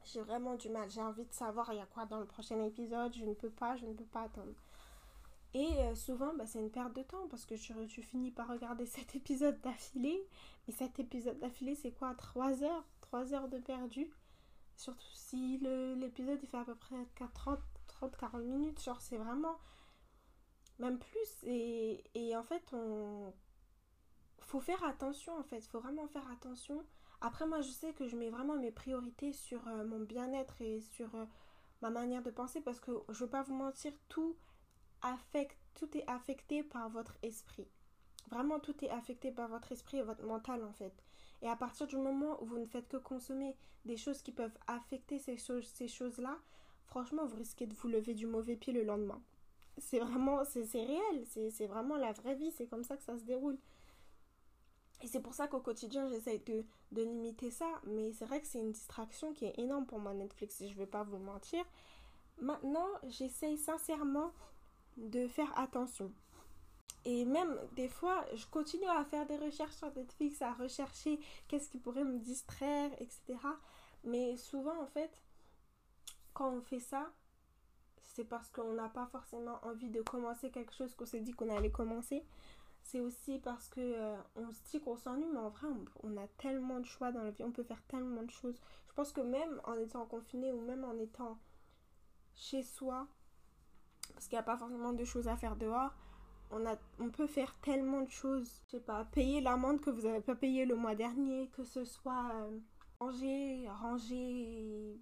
j'ai 0.05 0.21
vraiment 0.21 0.55
du 0.55 0.69
mal. 0.69 0.89
J'ai 0.89 1.01
envie 1.01 1.25
de 1.25 1.33
savoir 1.33 1.71
il 1.73 1.77
y 1.77 1.81
a 1.81 1.85
quoi 1.85 2.05
dans 2.05 2.19
le 2.19 2.25
prochain 2.25 2.61
épisode. 2.63 3.13
Je 3.15 3.25
ne 3.25 3.33
peux 3.33 3.49
pas, 3.49 3.75
je 3.75 3.85
ne 3.85 3.93
peux 3.93 4.05
pas 4.05 4.23
attendre. 4.23 4.53
Et 5.53 5.67
euh, 5.79 5.95
souvent, 5.95 6.33
bah, 6.33 6.45
c'est 6.45 6.59
une 6.59 6.71
perte 6.71 6.95
de 6.95 7.03
temps 7.03 7.27
parce 7.29 7.45
que 7.45 7.55
tu, 7.55 8.01
finis 8.01 8.31
par 8.31 8.47
regarder 8.47 8.85
cet 8.87 9.15
épisode 9.15 9.59
d'affilée. 9.61 10.25
Mais 10.67 10.73
cet 10.73 10.99
épisode 10.99 11.39
d'affilée, 11.39 11.75
c'est 11.75 11.91
quoi? 11.91 12.13
3 12.15 12.63
heures? 12.63 12.85
3 13.01 13.33
heures 13.33 13.49
de 13.49 13.59
perdu? 13.59 14.09
Surtout 14.77 15.13
si 15.13 15.59
l'épisode 15.59 16.39
il 16.41 16.47
fait 16.47 16.57
à 16.57 16.65
peu 16.65 16.75
près 16.75 17.05
30-40 18.01 18.41
minutes. 18.41 18.81
Genre, 18.81 19.01
c'est 19.01 19.17
vraiment. 19.17 19.57
Même 20.79 20.97
plus. 20.97 21.43
Et, 21.43 22.03
et 22.15 22.35
en 22.35 22.43
fait, 22.43 22.63
on. 22.73 23.33
Faut 24.39 24.59
faire 24.59 24.83
attention 24.83 25.37
en 25.37 25.43
fait. 25.43 25.61
Faut 25.67 25.79
vraiment 25.79 26.07
faire 26.07 26.29
attention 26.31 26.83
après, 27.21 27.45
moi, 27.45 27.61
je 27.61 27.69
sais 27.69 27.93
que 27.93 28.07
je 28.07 28.15
mets 28.15 28.29
vraiment 28.29 28.55
mes 28.55 28.71
priorités 28.71 29.31
sur 29.31 29.67
euh, 29.67 29.85
mon 29.85 29.99
bien-être 29.99 30.59
et 30.59 30.81
sur 30.81 31.13
euh, 31.15 31.25
ma 31.81 31.91
manière 31.91 32.23
de 32.23 32.31
penser 32.31 32.61
parce 32.61 32.79
que 32.79 32.91
je 33.09 33.13
ne 33.13 33.19
veux 33.19 33.29
pas 33.29 33.43
vous 33.43 33.53
mentir, 33.53 33.93
tout, 34.09 34.35
est 35.93 36.07
affecté 36.07 36.63
par 36.63 36.89
votre 36.89 37.15
esprit. 37.21 37.67
Vraiment, 38.31 38.59
tout 38.59 38.83
est 38.83 38.89
affecté 38.89 39.31
par 39.31 39.49
votre 39.49 39.71
esprit 39.71 39.97
et 39.97 40.03
votre 40.03 40.25
mental 40.25 40.63
en 40.63 40.73
fait. 40.73 40.93
Et 41.43 41.47
à 41.47 41.55
partir 41.55 41.87
du 41.87 41.97
moment 41.97 42.41
où 42.41 42.45
vous 42.45 42.59
ne 42.59 42.65
faites 42.65 42.87
que 42.87 42.97
consommer 42.97 43.55
des 43.85 43.97
choses 43.97 44.21
qui 44.21 44.31
peuvent 44.31 44.57
affecter 44.67 45.19
ces, 45.19 45.37
choses, 45.37 45.65
ces 45.65 45.87
choses-là, 45.87 46.37
franchement, 46.85 47.25
vous 47.25 47.37
risquez 47.37 47.67
de 47.67 47.73
vous 47.75 47.87
lever 47.87 48.13
du 48.15 48.25
mauvais 48.25 48.55
pied 48.55 48.73
le 48.73 48.83
lendemain. 48.83 49.21
C'est 49.77 49.99
vraiment, 49.99 50.43
c'est 50.43 50.65
réel, 50.73 51.25
c'est 51.27 51.67
vraiment 51.67 51.97
la 51.97 52.13
vraie 52.13 52.35
vie, 52.35 52.51
c'est 52.51 52.67
comme 52.67 52.83
ça 52.83 52.97
que 52.97 53.03
ça 53.03 53.17
se 53.17 53.23
déroule. 53.23 53.57
Et 55.01 55.07
c'est 55.07 55.19
pour 55.19 55.33
ça 55.33 55.47
qu'au 55.47 55.59
quotidien, 55.59 56.07
j'essaie 56.07 56.39
de, 56.39 56.63
de, 56.91 57.01
limiter 57.01 57.51
ça. 57.51 57.67
Mais 57.85 58.11
c'est 58.13 58.25
vrai 58.25 58.41
que 58.41 58.47
c'est 58.47 58.59
une 58.59 58.71
distraction 58.71 59.33
qui 59.33 59.45
est 59.45 59.57
énorme 59.59 59.85
pour 59.85 59.99
moi, 59.99 60.13
Netflix, 60.13 60.55
si 60.55 60.67
je 60.67 60.73
ne 60.73 60.79
vais 60.79 60.85
pas 60.85 61.03
vous 61.03 61.17
mentir. 61.17 61.63
Maintenant, 62.39 62.87
j'essaie 63.07 63.57
sincèrement 63.57 64.31
de 64.97 65.27
faire 65.27 65.57
attention. 65.57 66.11
Et 67.05 67.25
même 67.25 67.57
des 67.75 67.87
fois, 67.87 68.25
je 68.35 68.45
continue 68.47 68.87
à 68.87 69.03
faire 69.05 69.25
des 69.25 69.37
recherches 69.37 69.75
sur 69.75 69.91
Netflix, 69.95 70.41
à 70.41 70.53
rechercher 70.53 71.19
qu'est-ce 71.47 71.69
qui 71.69 71.79
pourrait 71.79 72.03
me 72.03 72.19
distraire, 72.19 72.91
etc. 72.99 73.39
Mais 74.03 74.37
souvent, 74.37 74.79
en 74.79 74.87
fait, 74.87 75.11
quand 76.33 76.51
on 76.51 76.61
fait 76.61 76.79
ça, 76.79 77.11
c'est 78.03 78.25
parce 78.25 78.49
qu'on 78.49 78.73
n'a 78.73 78.89
pas 78.89 79.07
forcément 79.07 79.59
envie 79.63 79.89
de 79.89 80.01
commencer 80.01 80.51
quelque 80.51 80.73
chose 80.73 80.93
qu'on 80.95 81.05
s'est 81.05 81.21
dit 81.21 81.31
qu'on 81.31 81.49
allait 81.49 81.71
commencer 81.71 82.23
c'est 82.91 82.99
aussi 82.99 83.39
parce 83.39 83.69
que 83.69 83.79
euh, 83.79 84.17
on 84.35 84.51
se 84.51 84.61
dit 84.69 84.81
qu'on 84.81 84.97
s'ennuie, 84.97 85.29
mais 85.31 85.39
en 85.39 85.49
vrai, 85.49 85.67
on, 86.03 86.17
a 86.17 86.27
tellement 86.37 86.79
de 86.79 86.85
choix 86.85 87.13
dans 87.13 87.23
la 87.23 87.31
vie, 87.31 87.43
on 87.43 87.51
peut 87.51 87.63
faire 87.63 87.81
tellement 87.83 88.23
de 88.23 88.29
choses. 88.29 88.59
Je 88.89 88.93
pense 88.93 89.13
que 89.13 89.21
même 89.21 89.61
en 89.63 89.75
étant 89.77 90.05
confiné 90.05 90.51
ou 90.51 90.59
même 90.59 90.83
en 90.83 90.97
étant 90.97 91.39
chez 92.35 92.63
soi, 92.63 93.07
parce 94.13 94.27
qu'il 94.27 94.35
n'y 94.35 94.41
a 94.41 94.43
pas 94.43 94.57
forcément 94.57 94.91
de 94.91 95.05
choses 95.05 95.29
à 95.29 95.37
faire 95.37 95.55
dehors, 95.55 95.93
on, 96.51 96.65
a, 96.65 96.75
on 96.99 97.09
peut 97.09 97.27
faire 97.27 97.55
tellement 97.61 98.01
de 98.01 98.09
choses. 98.09 98.61
Je 98.65 98.71
sais 98.71 98.83
pas, 98.83 99.05
payer 99.05 99.39
l'amende 99.39 99.79
que 99.79 99.89
vous 99.89 100.01
n'avez 100.01 100.19
pas 100.19 100.35
payé 100.35 100.65
le 100.65 100.75
mois 100.75 100.95
dernier, 100.95 101.47
que 101.55 101.63
ce 101.63 101.85
soit 101.85 102.29
euh, 102.33 102.59
ranger, 102.99 103.69
ranger 103.69 104.99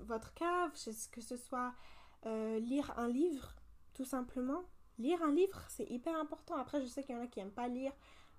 votre 0.00 0.34
cave, 0.34 0.72
que 1.12 1.20
ce 1.20 1.36
soit 1.36 1.74
euh, 2.26 2.58
lire 2.58 2.92
un 2.98 3.06
livre, 3.06 3.54
tout 3.94 4.04
simplement 4.04 4.64
lire 5.00 5.22
un 5.22 5.32
livre, 5.32 5.60
c'est 5.68 5.88
hyper 5.90 6.16
important. 6.16 6.56
Après, 6.56 6.80
je 6.80 6.86
sais 6.86 7.02
qu'il 7.02 7.14
y 7.14 7.18
en 7.18 7.22
a 7.22 7.26
qui 7.26 7.38
n'aiment 7.38 7.50
pas 7.50 7.68
lire, 7.68 7.92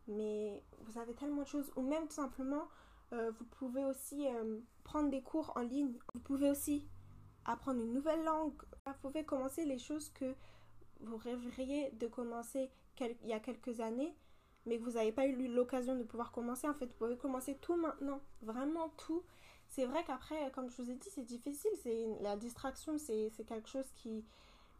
mais 0.08 0.63
vous 0.82 0.98
avez 0.98 1.13
tellement 1.13 1.44
de 1.44 1.48
choses. 1.48 1.72
Ou 1.75 1.82
même 1.82 2.08
tout 2.08 2.15
simplement, 2.15 2.68
euh, 3.13 3.32
vous 3.38 3.46
pouvez 3.46 3.84
aussi 3.84 4.27
euh, 4.27 4.60
prendre 4.84 5.10
des 5.10 5.22
cours 5.22 5.51
en 5.56 5.62
ligne. 5.62 5.94
Vous 6.13 6.20
pouvez 6.22 6.50
aussi 6.50 6.86
apprendre 7.46 7.82
une 7.82 7.94
nouvelle 7.94 8.24
langue. 8.24 8.53
Vous 8.86 8.94
pouvez 9.01 9.25
commencer 9.25 9.65
les 9.65 9.80
choses 9.80 10.10
que 10.10 10.36
vous 11.01 11.18
rêveriez 11.18 11.91
de 11.91 12.08
commencer 12.08 12.70
il 13.00 13.27
y 13.27 13.34
a 13.34 13.39
quelques 13.39 13.80
années, 13.80 14.15
mais 14.68 14.77
que 14.77 14.84
vous 14.84 14.91
n'avez 14.91 15.12
pas 15.12 15.25
eu 15.25 15.48
l'occasion 15.48 15.96
de 15.96 16.03
pouvoir 16.03 16.32
commencer. 16.32 16.68
En 16.68 16.74
fait, 16.75 16.86
vous 16.86 16.98
pouvez 16.98 17.18
commencer 17.18 17.58
tout 17.62 17.75
maintenant. 17.75 18.22
Vraiment 18.44 18.89
tout. 18.98 19.24
C'est 19.68 19.86
vrai 19.86 20.03
qu'après, 20.06 20.51
comme 20.51 20.70
je 20.70 20.82
vous 20.82 20.91
ai 20.91 20.96
dit, 20.96 21.10
c'est 21.10 21.24
difficile. 21.24 21.72
C'est 21.82 22.06
la 22.22 22.36
distraction, 22.36 22.98
c'est 22.98 23.32
quelque 23.48 23.70
chose 23.70 23.89
qui, 23.96 24.24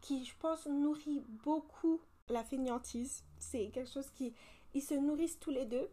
qui, 0.02 0.24
je 0.26 0.34
pense, 0.38 0.66
nourrit 0.66 1.24
beaucoup 1.44 2.00
la 2.28 2.44
fainéantise. 2.44 3.24
C'est 3.38 3.70
quelque 3.70 3.90
chose 3.90 4.10
qui... 4.10 4.34
Ils 4.74 4.82
se 4.82 4.94
nourrissent 4.94 5.40
tous 5.40 5.50
les 5.50 5.64
deux. 5.64 5.88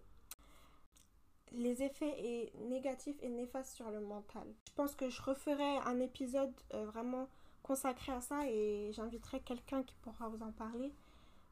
Les 1.54 1.82
effets 1.82 2.52
négatifs 2.68 3.18
et 3.22 3.30
néfastes 3.30 3.76
sur 3.76 3.90
le 3.90 4.02
mental. 4.02 4.48
Je 4.68 4.74
pense 4.74 4.96
que 4.96 5.10
je 5.10 5.22
referai 5.22 5.78
un 5.86 6.00
épisode 6.00 6.54
euh, 6.74 6.86
vraiment 6.86 7.28
consacré 7.64 8.12
à 8.12 8.22
ça 8.22 8.48
et 8.48 8.92
j'inviterai 8.94 9.40
quelqu'un 9.42 9.84
qui 9.84 9.96
pourra 10.02 10.28
vous 10.30 10.44
en 10.44 10.52
parler. 10.52 10.94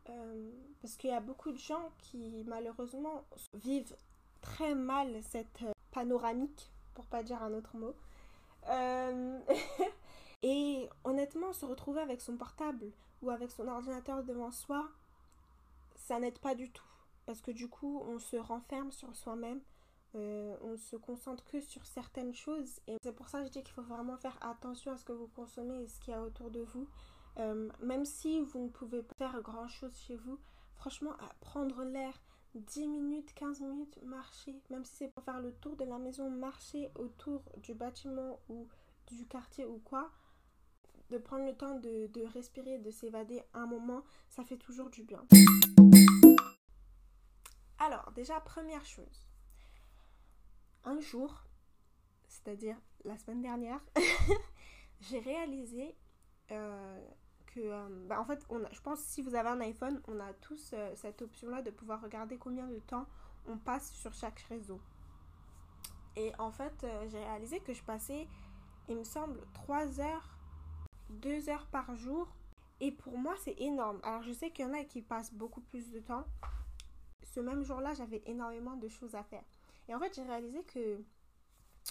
Euh, 0.09 0.51
parce 0.81 0.95
qu'il 0.95 1.09
y 1.09 1.13
a 1.13 1.19
beaucoup 1.19 1.51
de 1.51 1.57
gens 1.57 1.91
qui 1.97 2.43
malheureusement 2.47 3.25
vivent 3.53 3.95
très 4.41 4.75
mal 4.75 5.19
cette 5.23 5.63
euh, 5.63 5.73
panoramique, 5.91 6.71
pour 6.93 7.05
pas 7.05 7.23
dire 7.23 7.41
un 7.43 7.53
autre 7.53 7.75
mot. 7.75 7.95
Et 10.43 10.87
honnêtement, 11.03 11.53
se 11.53 11.65
retrouver 11.65 12.01
avec 12.01 12.21
son 12.21 12.37
portable 12.37 12.91
ou 13.21 13.29
avec 13.29 13.51
son 13.51 13.67
ordinateur 13.67 14.23
devant 14.23 14.51
soi, 14.51 14.87
ça 15.95 16.19
n'aide 16.19 16.39
pas 16.39 16.55
du 16.55 16.71
tout. 16.71 16.83
Parce 17.25 17.41
que 17.41 17.51
du 17.51 17.67
coup, 17.67 18.01
on 18.07 18.19
se 18.19 18.37
renferme 18.37 18.91
sur 18.91 19.13
soi-même, 19.15 19.59
euh, 20.15 20.55
on 20.61 20.77
se 20.77 20.95
concentre 20.95 21.43
que 21.45 21.59
sur 21.59 21.85
certaines 21.85 22.33
choses. 22.33 22.79
Et 22.87 22.97
c'est 23.01 23.11
pour 23.11 23.29
ça 23.29 23.39
que 23.39 23.47
je 23.47 23.51
dis 23.51 23.63
qu'il 23.63 23.73
faut 23.73 23.81
vraiment 23.81 24.17
faire 24.17 24.37
attention 24.41 24.93
à 24.93 24.97
ce 24.97 25.03
que 25.03 25.11
vous 25.11 25.27
consommez 25.27 25.83
et 25.83 25.87
ce 25.87 25.99
qu'il 25.99 26.13
y 26.13 26.15
a 26.15 26.21
autour 26.21 26.51
de 26.51 26.61
vous. 26.61 26.87
Euh, 27.39 27.69
même 27.81 28.05
si 28.05 28.41
vous 28.41 28.59
ne 28.59 28.69
pouvez 28.69 29.03
pas 29.03 29.13
faire 29.17 29.41
grand-chose 29.41 29.95
chez 30.07 30.15
vous, 30.15 30.39
franchement, 30.75 31.15
prendre 31.41 31.83
l'air, 31.83 32.13
10 32.55 32.87
minutes, 32.87 33.33
15 33.35 33.61
minutes, 33.61 33.99
marcher, 34.03 34.55
même 34.69 34.85
si 34.85 34.95
c'est 34.95 35.07
pour 35.09 35.23
faire 35.23 35.39
le 35.39 35.51
tour 35.53 35.75
de 35.75 35.83
la 35.83 35.99
maison, 35.99 36.29
marcher 36.29 36.89
autour 36.95 37.43
du 37.57 37.73
bâtiment 37.73 38.39
ou 38.49 38.67
du 39.11 39.25
quartier 39.27 39.65
ou 39.65 39.79
quoi, 39.83 40.09
de 41.09 41.17
prendre 41.17 41.45
le 41.45 41.55
temps 41.55 41.75
de, 41.75 42.33
respirer, 42.33 42.79
de 42.79 42.91
s'évader 42.91 43.41
un 43.53 43.65
moment, 43.65 44.03
ça 44.29 44.43
fait 44.43 44.57
toujours 44.57 44.89
du 44.89 45.03
bien. 45.03 45.23
Alors, 47.79 48.11
déjà, 48.13 48.39
première 48.39 48.85
chose. 48.85 49.27
Un 50.83 50.99
jour, 50.99 51.43
c'est-à-dire 52.27 52.77
la 53.05 53.17
semaine 53.17 53.41
dernière, 53.41 53.79
j'ai 55.01 55.19
réalisé 55.19 55.95
euh, 56.51 57.05
que, 57.45 57.59
euh, 57.59 58.05
bah, 58.07 58.19
en 58.19 58.25
fait, 58.25 58.45
je 58.71 58.81
pense 58.81 58.99
si 58.99 59.21
vous 59.21 59.35
avez 59.35 59.49
un 59.49 59.61
iPhone, 59.61 60.01
on 60.07 60.19
a 60.19 60.33
tous 60.33 60.71
euh, 60.73 60.91
cette 60.95 61.21
option-là 61.21 61.61
de 61.61 61.71
pouvoir 61.71 62.01
regarder 62.01 62.37
combien 62.37 62.67
de 62.67 62.79
temps 62.79 63.07
on 63.45 63.57
passe 63.57 63.93
sur 63.93 64.13
chaque 64.13 64.39
réseau. 64.49 64.81
Et 66.15 66.33
en 66.39 66.51
fait, 66.51 66.85
j'ai 67.09 67.19
réalisé 67.19 67.59
que 67.59 67.73
je 67.73 67.83
passais, 67.83 68.27
il 68.89 68.97
me 68.97 69.03
semble, 69.03 69.39
3 69.53 70.01
heures 70.01 70.36
deux 71.09 71.49
heures 71.49 71.67
par 71.67 71.95
jour. 71.95 72.27
Et 72.79 72.91
pour 72.91 73.17
moi, 73.17 73.35
c'est 73.43 73.59
énorme. 73.59 73.99
Alors, 74.03 74.21
je 74.21 74.31
sais 74.31 74.51
qu'il 74.51 74.65
y 74.65 74.67
en 74.67 74.73
a 74.73 74.83
qui 74.83 75.01
passent 75.01 75.33
beaucoup 75.33 75.61
plus 75.61 75.91
de 75.91 75.99
temps. 75.99 76.25
Ce 77.23 77.39
même 77.39 77.63
jour-là, 77.63 77.93
j'avais 77.93 78.21
énormément 78.25 78.75
de 78.75 78.87
choses 78.87 79.15
à 79.15 79.23
faire. 79.23 79.43
Et 79.87 79.95
en 79.95 79.99
fait, 79.99 80.13
j'ai 80.15 80.23
réalisé 80.23 80.63
que 80.63 80.99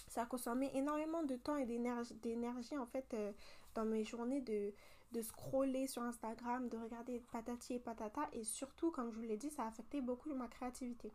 ça 0.07 0.25
consommait 0.25 0.71
énormément 0.75 1.23
de 1.23 1.35
temps 1.35 1.57
et 1.57 1.65
d'énergie, 1.65 2.77
en 2.77 2.85
fait, 2.85 3.13
euh, 3.13 3.31
dans 3.73 3.85
mes 3.85 4.03
journées 4.03 4.41
de, 4.41 4.73
de 5.11 5.21
scroller 5.21 5.87
sur 5.87 6.03
Instagram, 6.03 6.69
de 6.69 6.77
regarder 6.77 7.19
patati 7.31 7.75
et 7.75 7.79
patata. 7.79 8.21
Et 8.33 8.43
surtout, 8.43 8.91
comme 8.91 9.11
je 9.11 9.17
vous 9.17 9.25
l'ai 9.25 9.37
dit, 9.37 9.49
ça 9.49 9.63
a 9.63 9.67
affecté 9.67 10.01
beaucoup 10.01 10.33
ma 10.33 10.47
créativité. 10.47 11.11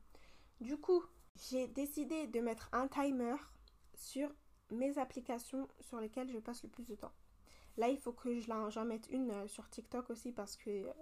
Du 0.60 0.76
coup, 0.76 1.02
j'ai 1.36 1.66
décidé 1.68 2.26
de 2.26 2.40
mettre 2.40 2.68
un 2.72 2.88
timer 2.88 3.36
sur 3.94 4.30
mes 4.70 4.98
applications 4.98 5.68
sur 5.80 5.98
lesquelles 5.98 6.30
je 6.30 6.38
passe 6.38 6.62
le 6.62 6.68
plus 6.68 6.86
de 6.86 6.94
temps. 6.94 7.12
Là, 7.76 7.88
il 7.88 7.98
faut 7.98 8.12
que 8.12 8.38
j'en 8.40 8.84
mette 8.84 9.08
une 9.10 9.30
euh, 9.30 9.48
sur 9.48 9.68
TikTok 9.68 10.10
aussi 10.10 10.32
parce 10.32 10.56
que 10.56 10.70
euh, 10.70 10.92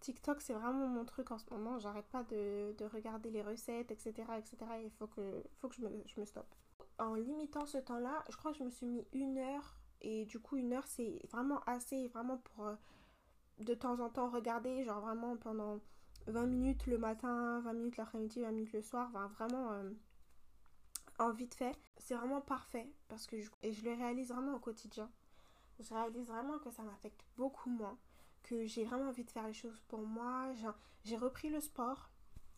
TikTok, 0.00 0.40
c'est 0.40 0.52
vraiment 0.52 0.86
mon 0.86 1.04
truc 1.04 1.30
en 1.30 1.38
ce 1.38 1.48
moment. 1.50 1.78
J'arrête 1.78 2.06
pas 2.06 2.22
de, 2.24 2.74
regarder 2.92 3.30
les 3.30 3.42
recettes, 3.42 3.90
etc. 3.90 4.12
etc. 4.38 4.56
Il 4.84 4.90
faut 4.90 5.06
que, 5.06 5.42
faut 5.58 5.68
que 5.68 5.74
je, 5.74 5.82
me, 5.82 5.90
je 6.06 6.20
me 6.20 6.26
stoppe. 6.26 6.54
En 6.98 7.14
limitant 7.14 7.66
ce 7.66 7.78
temps-là, 7.78 8.24
je 8.28 8.36
crois 8.36 8.52
que 8.52 8.58
je 8.58 8.64
me 8.64 8.70
suis 8.70 8.86
mis 8.86 9.06
une 9.12 9.38
heure. 9.38 9.76
Et 10.02 10.26
du 10.26 10.38
coup, 10.38 10.56
une 10.56 10.72
heure, 10.74 10.86
c'est 10.86 11.20
vraiment 11.30 11.60
assez, 11.66 12.08
vraiment 12.08 12.36
pour 12.38 12.66
euh, 12.66 12.74
de 13.58 13.74
temps 13.74 14.00
en 14.00 14.10
temps 14.10 14.28
regarder, 14.28 14.84
genre 14.84 15.00
vraiment 15.00 15.36
pendant 15.36 15.80
20 16.26 16.46
minutes 16.46 16.86
le 16.86 16.98
matin, 16.98 17.60
20 17.60 17.72
minutes 17.72 17.96
l'après-midi, 17.96 18.42
20 18.42 18.50
minutes 18.52 18.72
le 18.74 18.82
soir. 18.82 19.10
vraiment 19.38 19.70
en 21.18 21.30
vite 21.32 21.54
fait. 21.54 21.74
C'est 21.98 22.14
vraiment 22.14 22.40
parfait 22.40 22.92
parce 23.08 23.26
que 23.26 23.36
et 23.62 23.72
je 23.72 23.84
le 23.84 23.94
réalise 23.94 24.28
vraiment 24.28 24.54
au 24.54 24.58
quotidien 24.58 25.10
je 25.80 25.94
réalise 25.94 26.26
vraiment 26.26 26.58
que 26.58 26.70
ça 26.70 26.82
m'affecte 26.82 27.24
beaucoup 27.36 27.70
moins, 27.70 27.98
que 28.42 28.66
j'ai 28.66 28.84
vraiment 28.84 29.08
envie 29.08 29.24
de 29.24 29.30
faire 29.30 29.46
les 29.46 29.54
choses 29.54 29.80
pour 29.88 30.00
moi. 30.00 30.52
J'ai 31.04 31.16
repris 31.16 31.48
le 31.48 31.60
sport. 31.60 32.10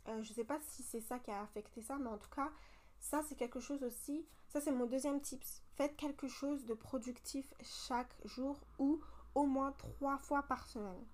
Euh, 0.09 0.23
je 0.23 0.31
ne 0.31 0.35
sais 0.35 0.45
pas 0.45 0.59
si 0.61 0.83
c'est 0.83 1.01
ça 1.01 1.19
qui 1.19 1.31
a 1.31 1.43
affecté 1.43 1.83
ça, 1.83 1.97
mais 1.99 2.09
en 2.09 2.19
tout 2.19 2.31
cas, 2.31 2.51
ça 2.99 3.23
c'est 3.23 3.35
quelque 3.37 3.61
chose 3.61 3.83
aussi. 3.83 4.27
Ça 4.49 4.61
c'est 4.61 4.73
mon 4.73 4.87
deuxième 4.87 5.21
tips. 5.21 5.63
Faites 5.75 5.97
quelque 5.97 6.29
chose 6.29 6.65
de 6.65 6.75
productif 6.75 7.53
chaque 7.63 8.15
jour 8.25 8.59
ou 8.79 9.01
au 9.35 9.47
moins 9.47 9.73
trois 9.73 10.19
fois 10.19 10.43
par 10.43 10.67
semaine. 10.67 11.05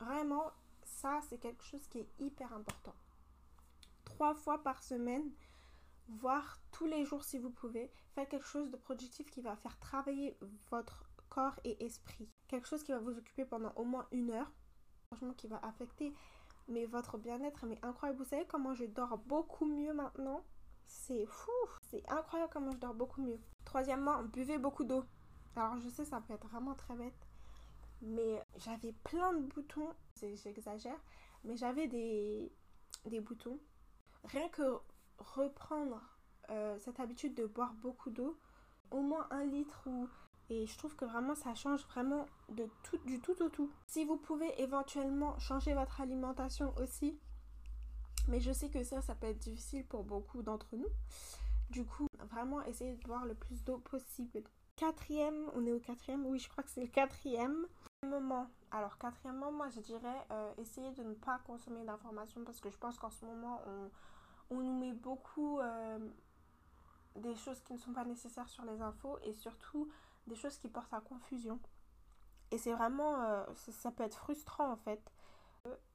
Vraiment, 0.00 0.50
ça 0.84 1.20
c'est 1.28 1.38
quelque 1.38 1.64
chose 1.64 1.86
qui 1.88 2.00
est 2.00 2.08
hyper 2.18 2.52
important. 2.52 2.94
Trois 4.04 4.34
fois 4.34 4.62
par 4.62 4.82
semaine, 4.82 5.30
voire 6.08 6.58
tous 6.72 6.86
les 6.86 7.04
jours 7.04 7.24
si 7.24 7.38
vous 7.38 7.50
pouvez, 7.50 7.90
faites 8.14 8.28
quelque 8.28 8.46
chose 8.46 8.70
de 8.70 8.76
productif 8.76 9.30
qui 9.30 9.40
va 9.40 9.56
faire 9.56 9.78
travailler 9.78 10.36
votre 10.70 11.04
corps 11.34 11.58
et 11.64 11.84
esprit. 11.84 12.28
Quelque 12.48 12.68
chose 12.68 12.84
qui 12.84 12.92
va 12.92 12.98
vous 12.98 13.18
occuper 13.18 13.44
pendant 13.44 13.72
au 13.74 13.84
moins 13.84 14.06
une 14.12 14.30
heure. 14.30 14.52
Franchement, 15.08 15.34
qui 15.34 15.48
va 15.48 15.58
affecter 15.62 16.14
mais 16.68 16.86
votre 16.86 17.18
bien-être, 17.18 17.66
mais 17.66 17.78
incroyable. 17.82 18.18
Vous 18.20 18.28
savez 18.28 18.46
comment 18.46 18.74
je 18.74 18.84
dors 18.84 19.18
beaucoup 19.18 19.66
mieux 19.66 19.92
maintenant? 19.92 20.44
C'est 20.86 21.26
fou 21.26 21.50
C'est 21.82 22.08
incroyable 22.08 22.50
comment 22.52 22.70
je 22.70 22.78
dors 22.78 22.94
beaucoup 22.94 23.20
mieux. 23.20 23.38
Troisièmement, 23.64 24.22
buvez 24.22 24.58
beaucoup 24.58 24.84
d'eau. 24.84 25.04
Alors 25.56 25.78
je 25.78 25.88
sais, 25.88 26.04
ça 26.04 26.20
peut 26.20 26.34
être 26.34 26.46
vraiment 26.46 26.74
très 26.74 26.94
bête. 26.94 27.28
Mais 28.00 28.42
j'avais 28.56 28.92
plein 29.04 29.32
de 29.34 29.40
boutons. 29.40 29.92
J'exagère. 30.20 30.98
Mais 31.42 31.56
j'avais 31.56 31.88
des, 31.88 32.52
des 33.06 33.20
boutons. 33.20 33.58
Rien 34.24 34.48
que 34.48 34.78
reprendre 35.18 36.00
euh, 36.50 36.78
cette 36.78 37.00
habitude 37.00 37.34
de 37.34 37.46
boire 37.46 37.74
beaucoup 37.74 38.10
d'eau, 38.10 38.38
au 38.90 39.00
moins 39.00 39.26
un 39.30 39.44
litre 39.44 39.82
ou 39.86 40.08
et 40.50 40.66
je 40.66 40.78
trouve 40.78 40.94
que 40.96 41.04
vraiment 41.04 41.34
ça 41.34 41.54
change 41.54 41.84
vraiment 41.86 42.26
de 42.50 42.68
tout, 42.82 42.98
du 43.06 43.20
tout 43.20 43.40
au 43.42 43.48
tout. 43.48 43.70
Si 43.86 44.04
vous 44.04 44.16
pouvez 44.16 44.60
éventuellement 44.60 45.38
changer 45.38 45.74
votre 45.74 46.00
alimentation 46.00 46.74
aussi, 46.76 47.18
mais 48.28 48.40
je 48.40 48.52
sais 48.52 48.68
que 48.68 48.82
ça, 48.82 49.02
ça 49.02 49.14
peut 49.14 49.26
être 49.26 49.38
difficile 49.38 49.84
pour 49.86 50.04
beaucoup 50.04 50.42
d'entre 50.42 50.76
nous. 50.76 50.88
Du 51.70 51.84
coup, 51.84 52.06
vraiment 52.30 52.62
essayez 52.62 52.96
de 52.96 53.02
boire 53.02 53.24
le 53.24 53.34
plus 53.34 53.64
d'eau 53.64 53.78
possible. 53.78 54.42
Quatrième, 54.76 55.50
on 55.54 55.64
est 55.66 55.72
au 55.72 55.78
quatrième, 55.78 56.26
oui 56.26 56.38
je 56.38 56.48
crois 56.48 56.64
que 56.64 56.70
c'est 56.70 56.82
le 56.82 56.88
quatrième 56.88 57.66
moment. 58.04 58.48
Alors 58.70 58.98
quatrièmement, 58.98 59.52
moi 59.52 59.68
je 59.68 59.80
dirais 59.80 60.26
euh, 60.30 60.52
essayer 60.58 60.90
de 60.92 61.02
ne 61.02 61.14
pas 61.14 61.38
consommer 61.46 61.84
d'informations 61.84 62.42
parce 62.44 62.60
que 62.60 62.70
je 62.70 62.78
pense 62.78 62.98
qu'en 62.98 63.10
ce 63.10 63.24
moment 63.24 63.60
on, 63.66 64.56
on, 64.56 64.60
nous 64.60 64.78
met 64.78 64.92
beaucoup 64.92 65.60
euh, 65.60 65.98
des 67.16 67.36
choses 67.36 67.60
qui 67.60 67.72
ne 67.72 67.78
sont 67.78 67.92
pas 67.92 68.04
nécessaires 68.04 68.48
sur 68.48 68.64
les 68.64 68.80
infos 68.82 69.16
et 69.22 69.32
surtout 69.32 69.88
des 70.26 70.34
choses 70.34 70.58
qui 70.58 70.68
portent 70.68 70.92
à 70.92 71.00
confusion. 71.00 71.60
Et 72.50 72.58
c'est 72.58 72.72
vraiment, 72.72 73.20
euh, 73.22 73.44
ça, 73.54 73.90
peut 73.90 74.04
être 74.04 74.16
frustrant 74.16 74.70
en 74.70 74.76
fait. 74.76 75.02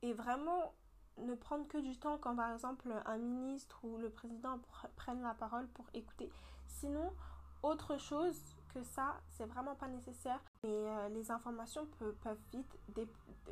Et 0.02 0.14
vraiment 0.14 0.74
ne 1.18 1.36
prendre 1.36 1.68
que 1.68 1.78
du 1.78 1.98
temps 1.98 2.18
quand 2.18 2.36
par 2.36 2.52
exemple 2.54 2.94
un 3.06 3.18
ministre 3.18 3.80
ou 3.84 3.98
le 3.98 4.10
président 4.10 4.60
prennent 4.96 5.22
la 5.22 5.34
parole 5.34 5.68
pour 5.70 5.86
écouter. 5.94 6.30
Sinon, 6.68 7.14
autre 7.62 7.98
chose 7.98 8.42
que 8.74 8.84
ça, 8.84 9.20
c'est 9.32 9.46
vraiment 9.46 9.76
pas 9.76 9.88
nécessaire. 9.88 10.42
Et 10.64 10.68
euh, 10.68 11.10
les 11.10 11.32
informations 11.32 11.88
peuvent, 12.22 12.38
vite 12.52 12.78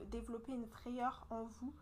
développer 0.06 0.54
une 0.54 0.68
frayeur 0.68 1.26
en 1.30 1.44
vous 1.44 1.74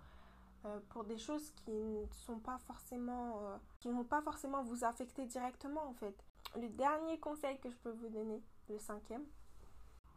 euh, 0.66 0.80
pour 0.90 1.04
des 1.04 1.18
choses 1.18 1.52
qui 1.52 1.72
ne 1.72 2.06
sont 2.12 2.40
pas 2.40 2.58
forcément, 2.60 3.60
qui 3.80 3.90
vont 3.90 4.04
pas 4.04 4.22
forcément 4.22 4.64
vous 4.64 4.84
affecter 4.84 5.26
directement 5.26 5.88
en 5.88 5.94
fait. 5.94 6.16
Le 6.56 6.70
dernier 6.70 7.20
conseil 7.20 7.60
que 7.60 7.70
je 7.70 7.76
peux 7.78 7.92
vous 7.92 8.10
donner, 8.10 8.42
le 8.70 8.80
cinquième, 8.80 9.24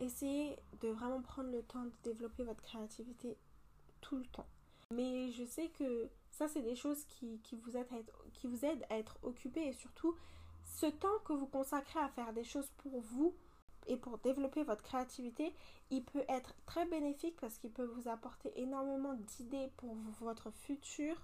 essayez 0.00 0.56
de 0.80 0.88
vraiment 0.88 1.22
prendre 1.22 1.50
le 1.50 1.62
temps 1.62 1.84
de 1.84 1.92
développer 2.04 2.44
votre 2.44 2.62
créativité 2.62 3.36
tout 4.00 4.16
le 4.16 4.26
temps. 4.26 4.46
Mais 4.94 5.30
je 5.32 5.44
sais 5.44 5.68
que 5.68 6.08
ça, 6.30 6.48
c'est 6.48 6.62
des 6.62 6.76
choses 6.76 7.04
qui, 7.04 7.40
vous 7.52 7.76
aident 7.76 7.92
à 7.92 8.98
être, 8.98 9.14
qui 9.18 9.26
occupé 9.26 9.66
et 9.66 9.72
surtout, 9.72 10.16
ce 10.64 10.86
temps 10.86 11.18
que 11.24 11.32
vous 11.32 11.46
consacrez 11.46 12.00
à 12.00 12.08
faire 12.08 12.32
des 12.32 12.44
choses 12.44 12.70
pour 12.78 13.00
vous 13.00 13.34
et 13.86 13.96
pour 13.96 14.18
développer 14.18 14.62
votre 14.64 14.82
créativité, 14.82 15.52
il 15.90 16.04
peut 16.04 16.24
être 16.28 16.54
très 16.66 16.86
bénéfique 16.86 17.36
parce 17.40 17.58
qu'il 17.58 17.70
peut 17.70 17.86
vous 17.86 18.08
apporter 18.08 18.52
énormément 18.60 19.14
d'idées 19.14 19.70
pour 19.78 19.94
votre 20.20 20.50
futur. 20.50 21.16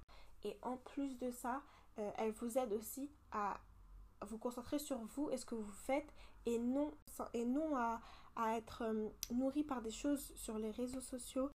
Et 0.44 0.56
en 0.62 0.76
plus 0.76 1.16
de 1.18 1.30
ça, 1.30 1.62
euh, 1.98 2.10
elle 2.18 2.32
vous 2.32 2.58
aide 2.58 2.72
aussi 2.72 3.10
à 3.32 3.60
vous 4.24 4.38
concentrer 4.38 4.78
sur 4.78 4.98
vous 4.98 5.30
et 5.30 5.36
ce 5.36 5.46
que 5.46 5.54
vous 5.54 5.72
faites 5.72 6.12
et 6.46 6.58
non, 6.58 6.92
et 7.32 7.44
non 7.44 7.76
à, 7.76 8.00
être 8.56 8.82
euh, 8.82 9.08
nourri 9.30 9.62
par 9.62 9.80
des 9.80 9.90
choses 9.90 10.32
sur 10.34 10.58
les 10.58 10.70
réseaux 10.70 11.00
sociaux. 11.00 11.50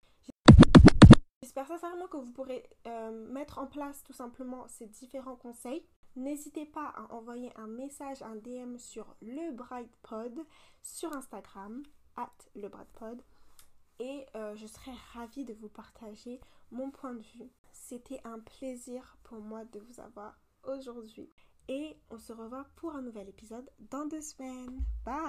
J'espère 1.42 1.68
sincèrement 1.68 2.08
que 2.08 2.18
vous 2.18 2.32
pourrez 2.32 2.64
euh, 2.88 3.28
mettre 3.32 3.60
en 3.60 3.68
place 3.68 4.04
tout 4.04 4.14
simplement 4.14 4.68
ces 4.68 4.88
différents 4.88 5.36
conseils. 5.36 5.86
N'hésitez 6.16 6.66
pas 6.66 6.88
à 6.96 7.14
envoyer 7.14 7.52
un 7.58 7.68
message, 7.68 8.22
un 8.22 8.36
DM 8.36 8.78
sur 8.78 9.16
le 9.22 9.56
Pod 10.02 10.40
sur 10.82 11.14
Instagram, 11.16 11.84
at 12.16 12.32
le 12.56 12.70
Pod. 12.70 13.22
Et 14.00 14.26
euh, 14.36 14.56
je 14.56 14.66
serai 14.66 14.92
ravie 15.14 15.44
de 15.44 15.54
vous 15.54 15.70
partager 15.70 16.40
mon 16.72 16.90
point 16.90 17.14
de 17.14 17.22
vue. 17.22 17.52
C'était 17.72 18.22
un 18.24 18.40
plaisir 18.40 19.18
pour 19.24 19.40
moi 19.40 19.66
de 19.66 19.80
vous 19.80 20.00
avoir 20.00 20.40
aujourd'hui. 20.64 21.30
Et 21.70 21.96
on 22.10 22.18
se 22.18 22.34
revoit 22.34 22.66
pour 22.78 22.96
un 22.96 23.04
nouvel 23.04 23.30
épisode 23.30 23.70
dans 23.92 24.08
deux 24.08 24.22
semaines. 24.22 24.84
Bye 25.06 25.16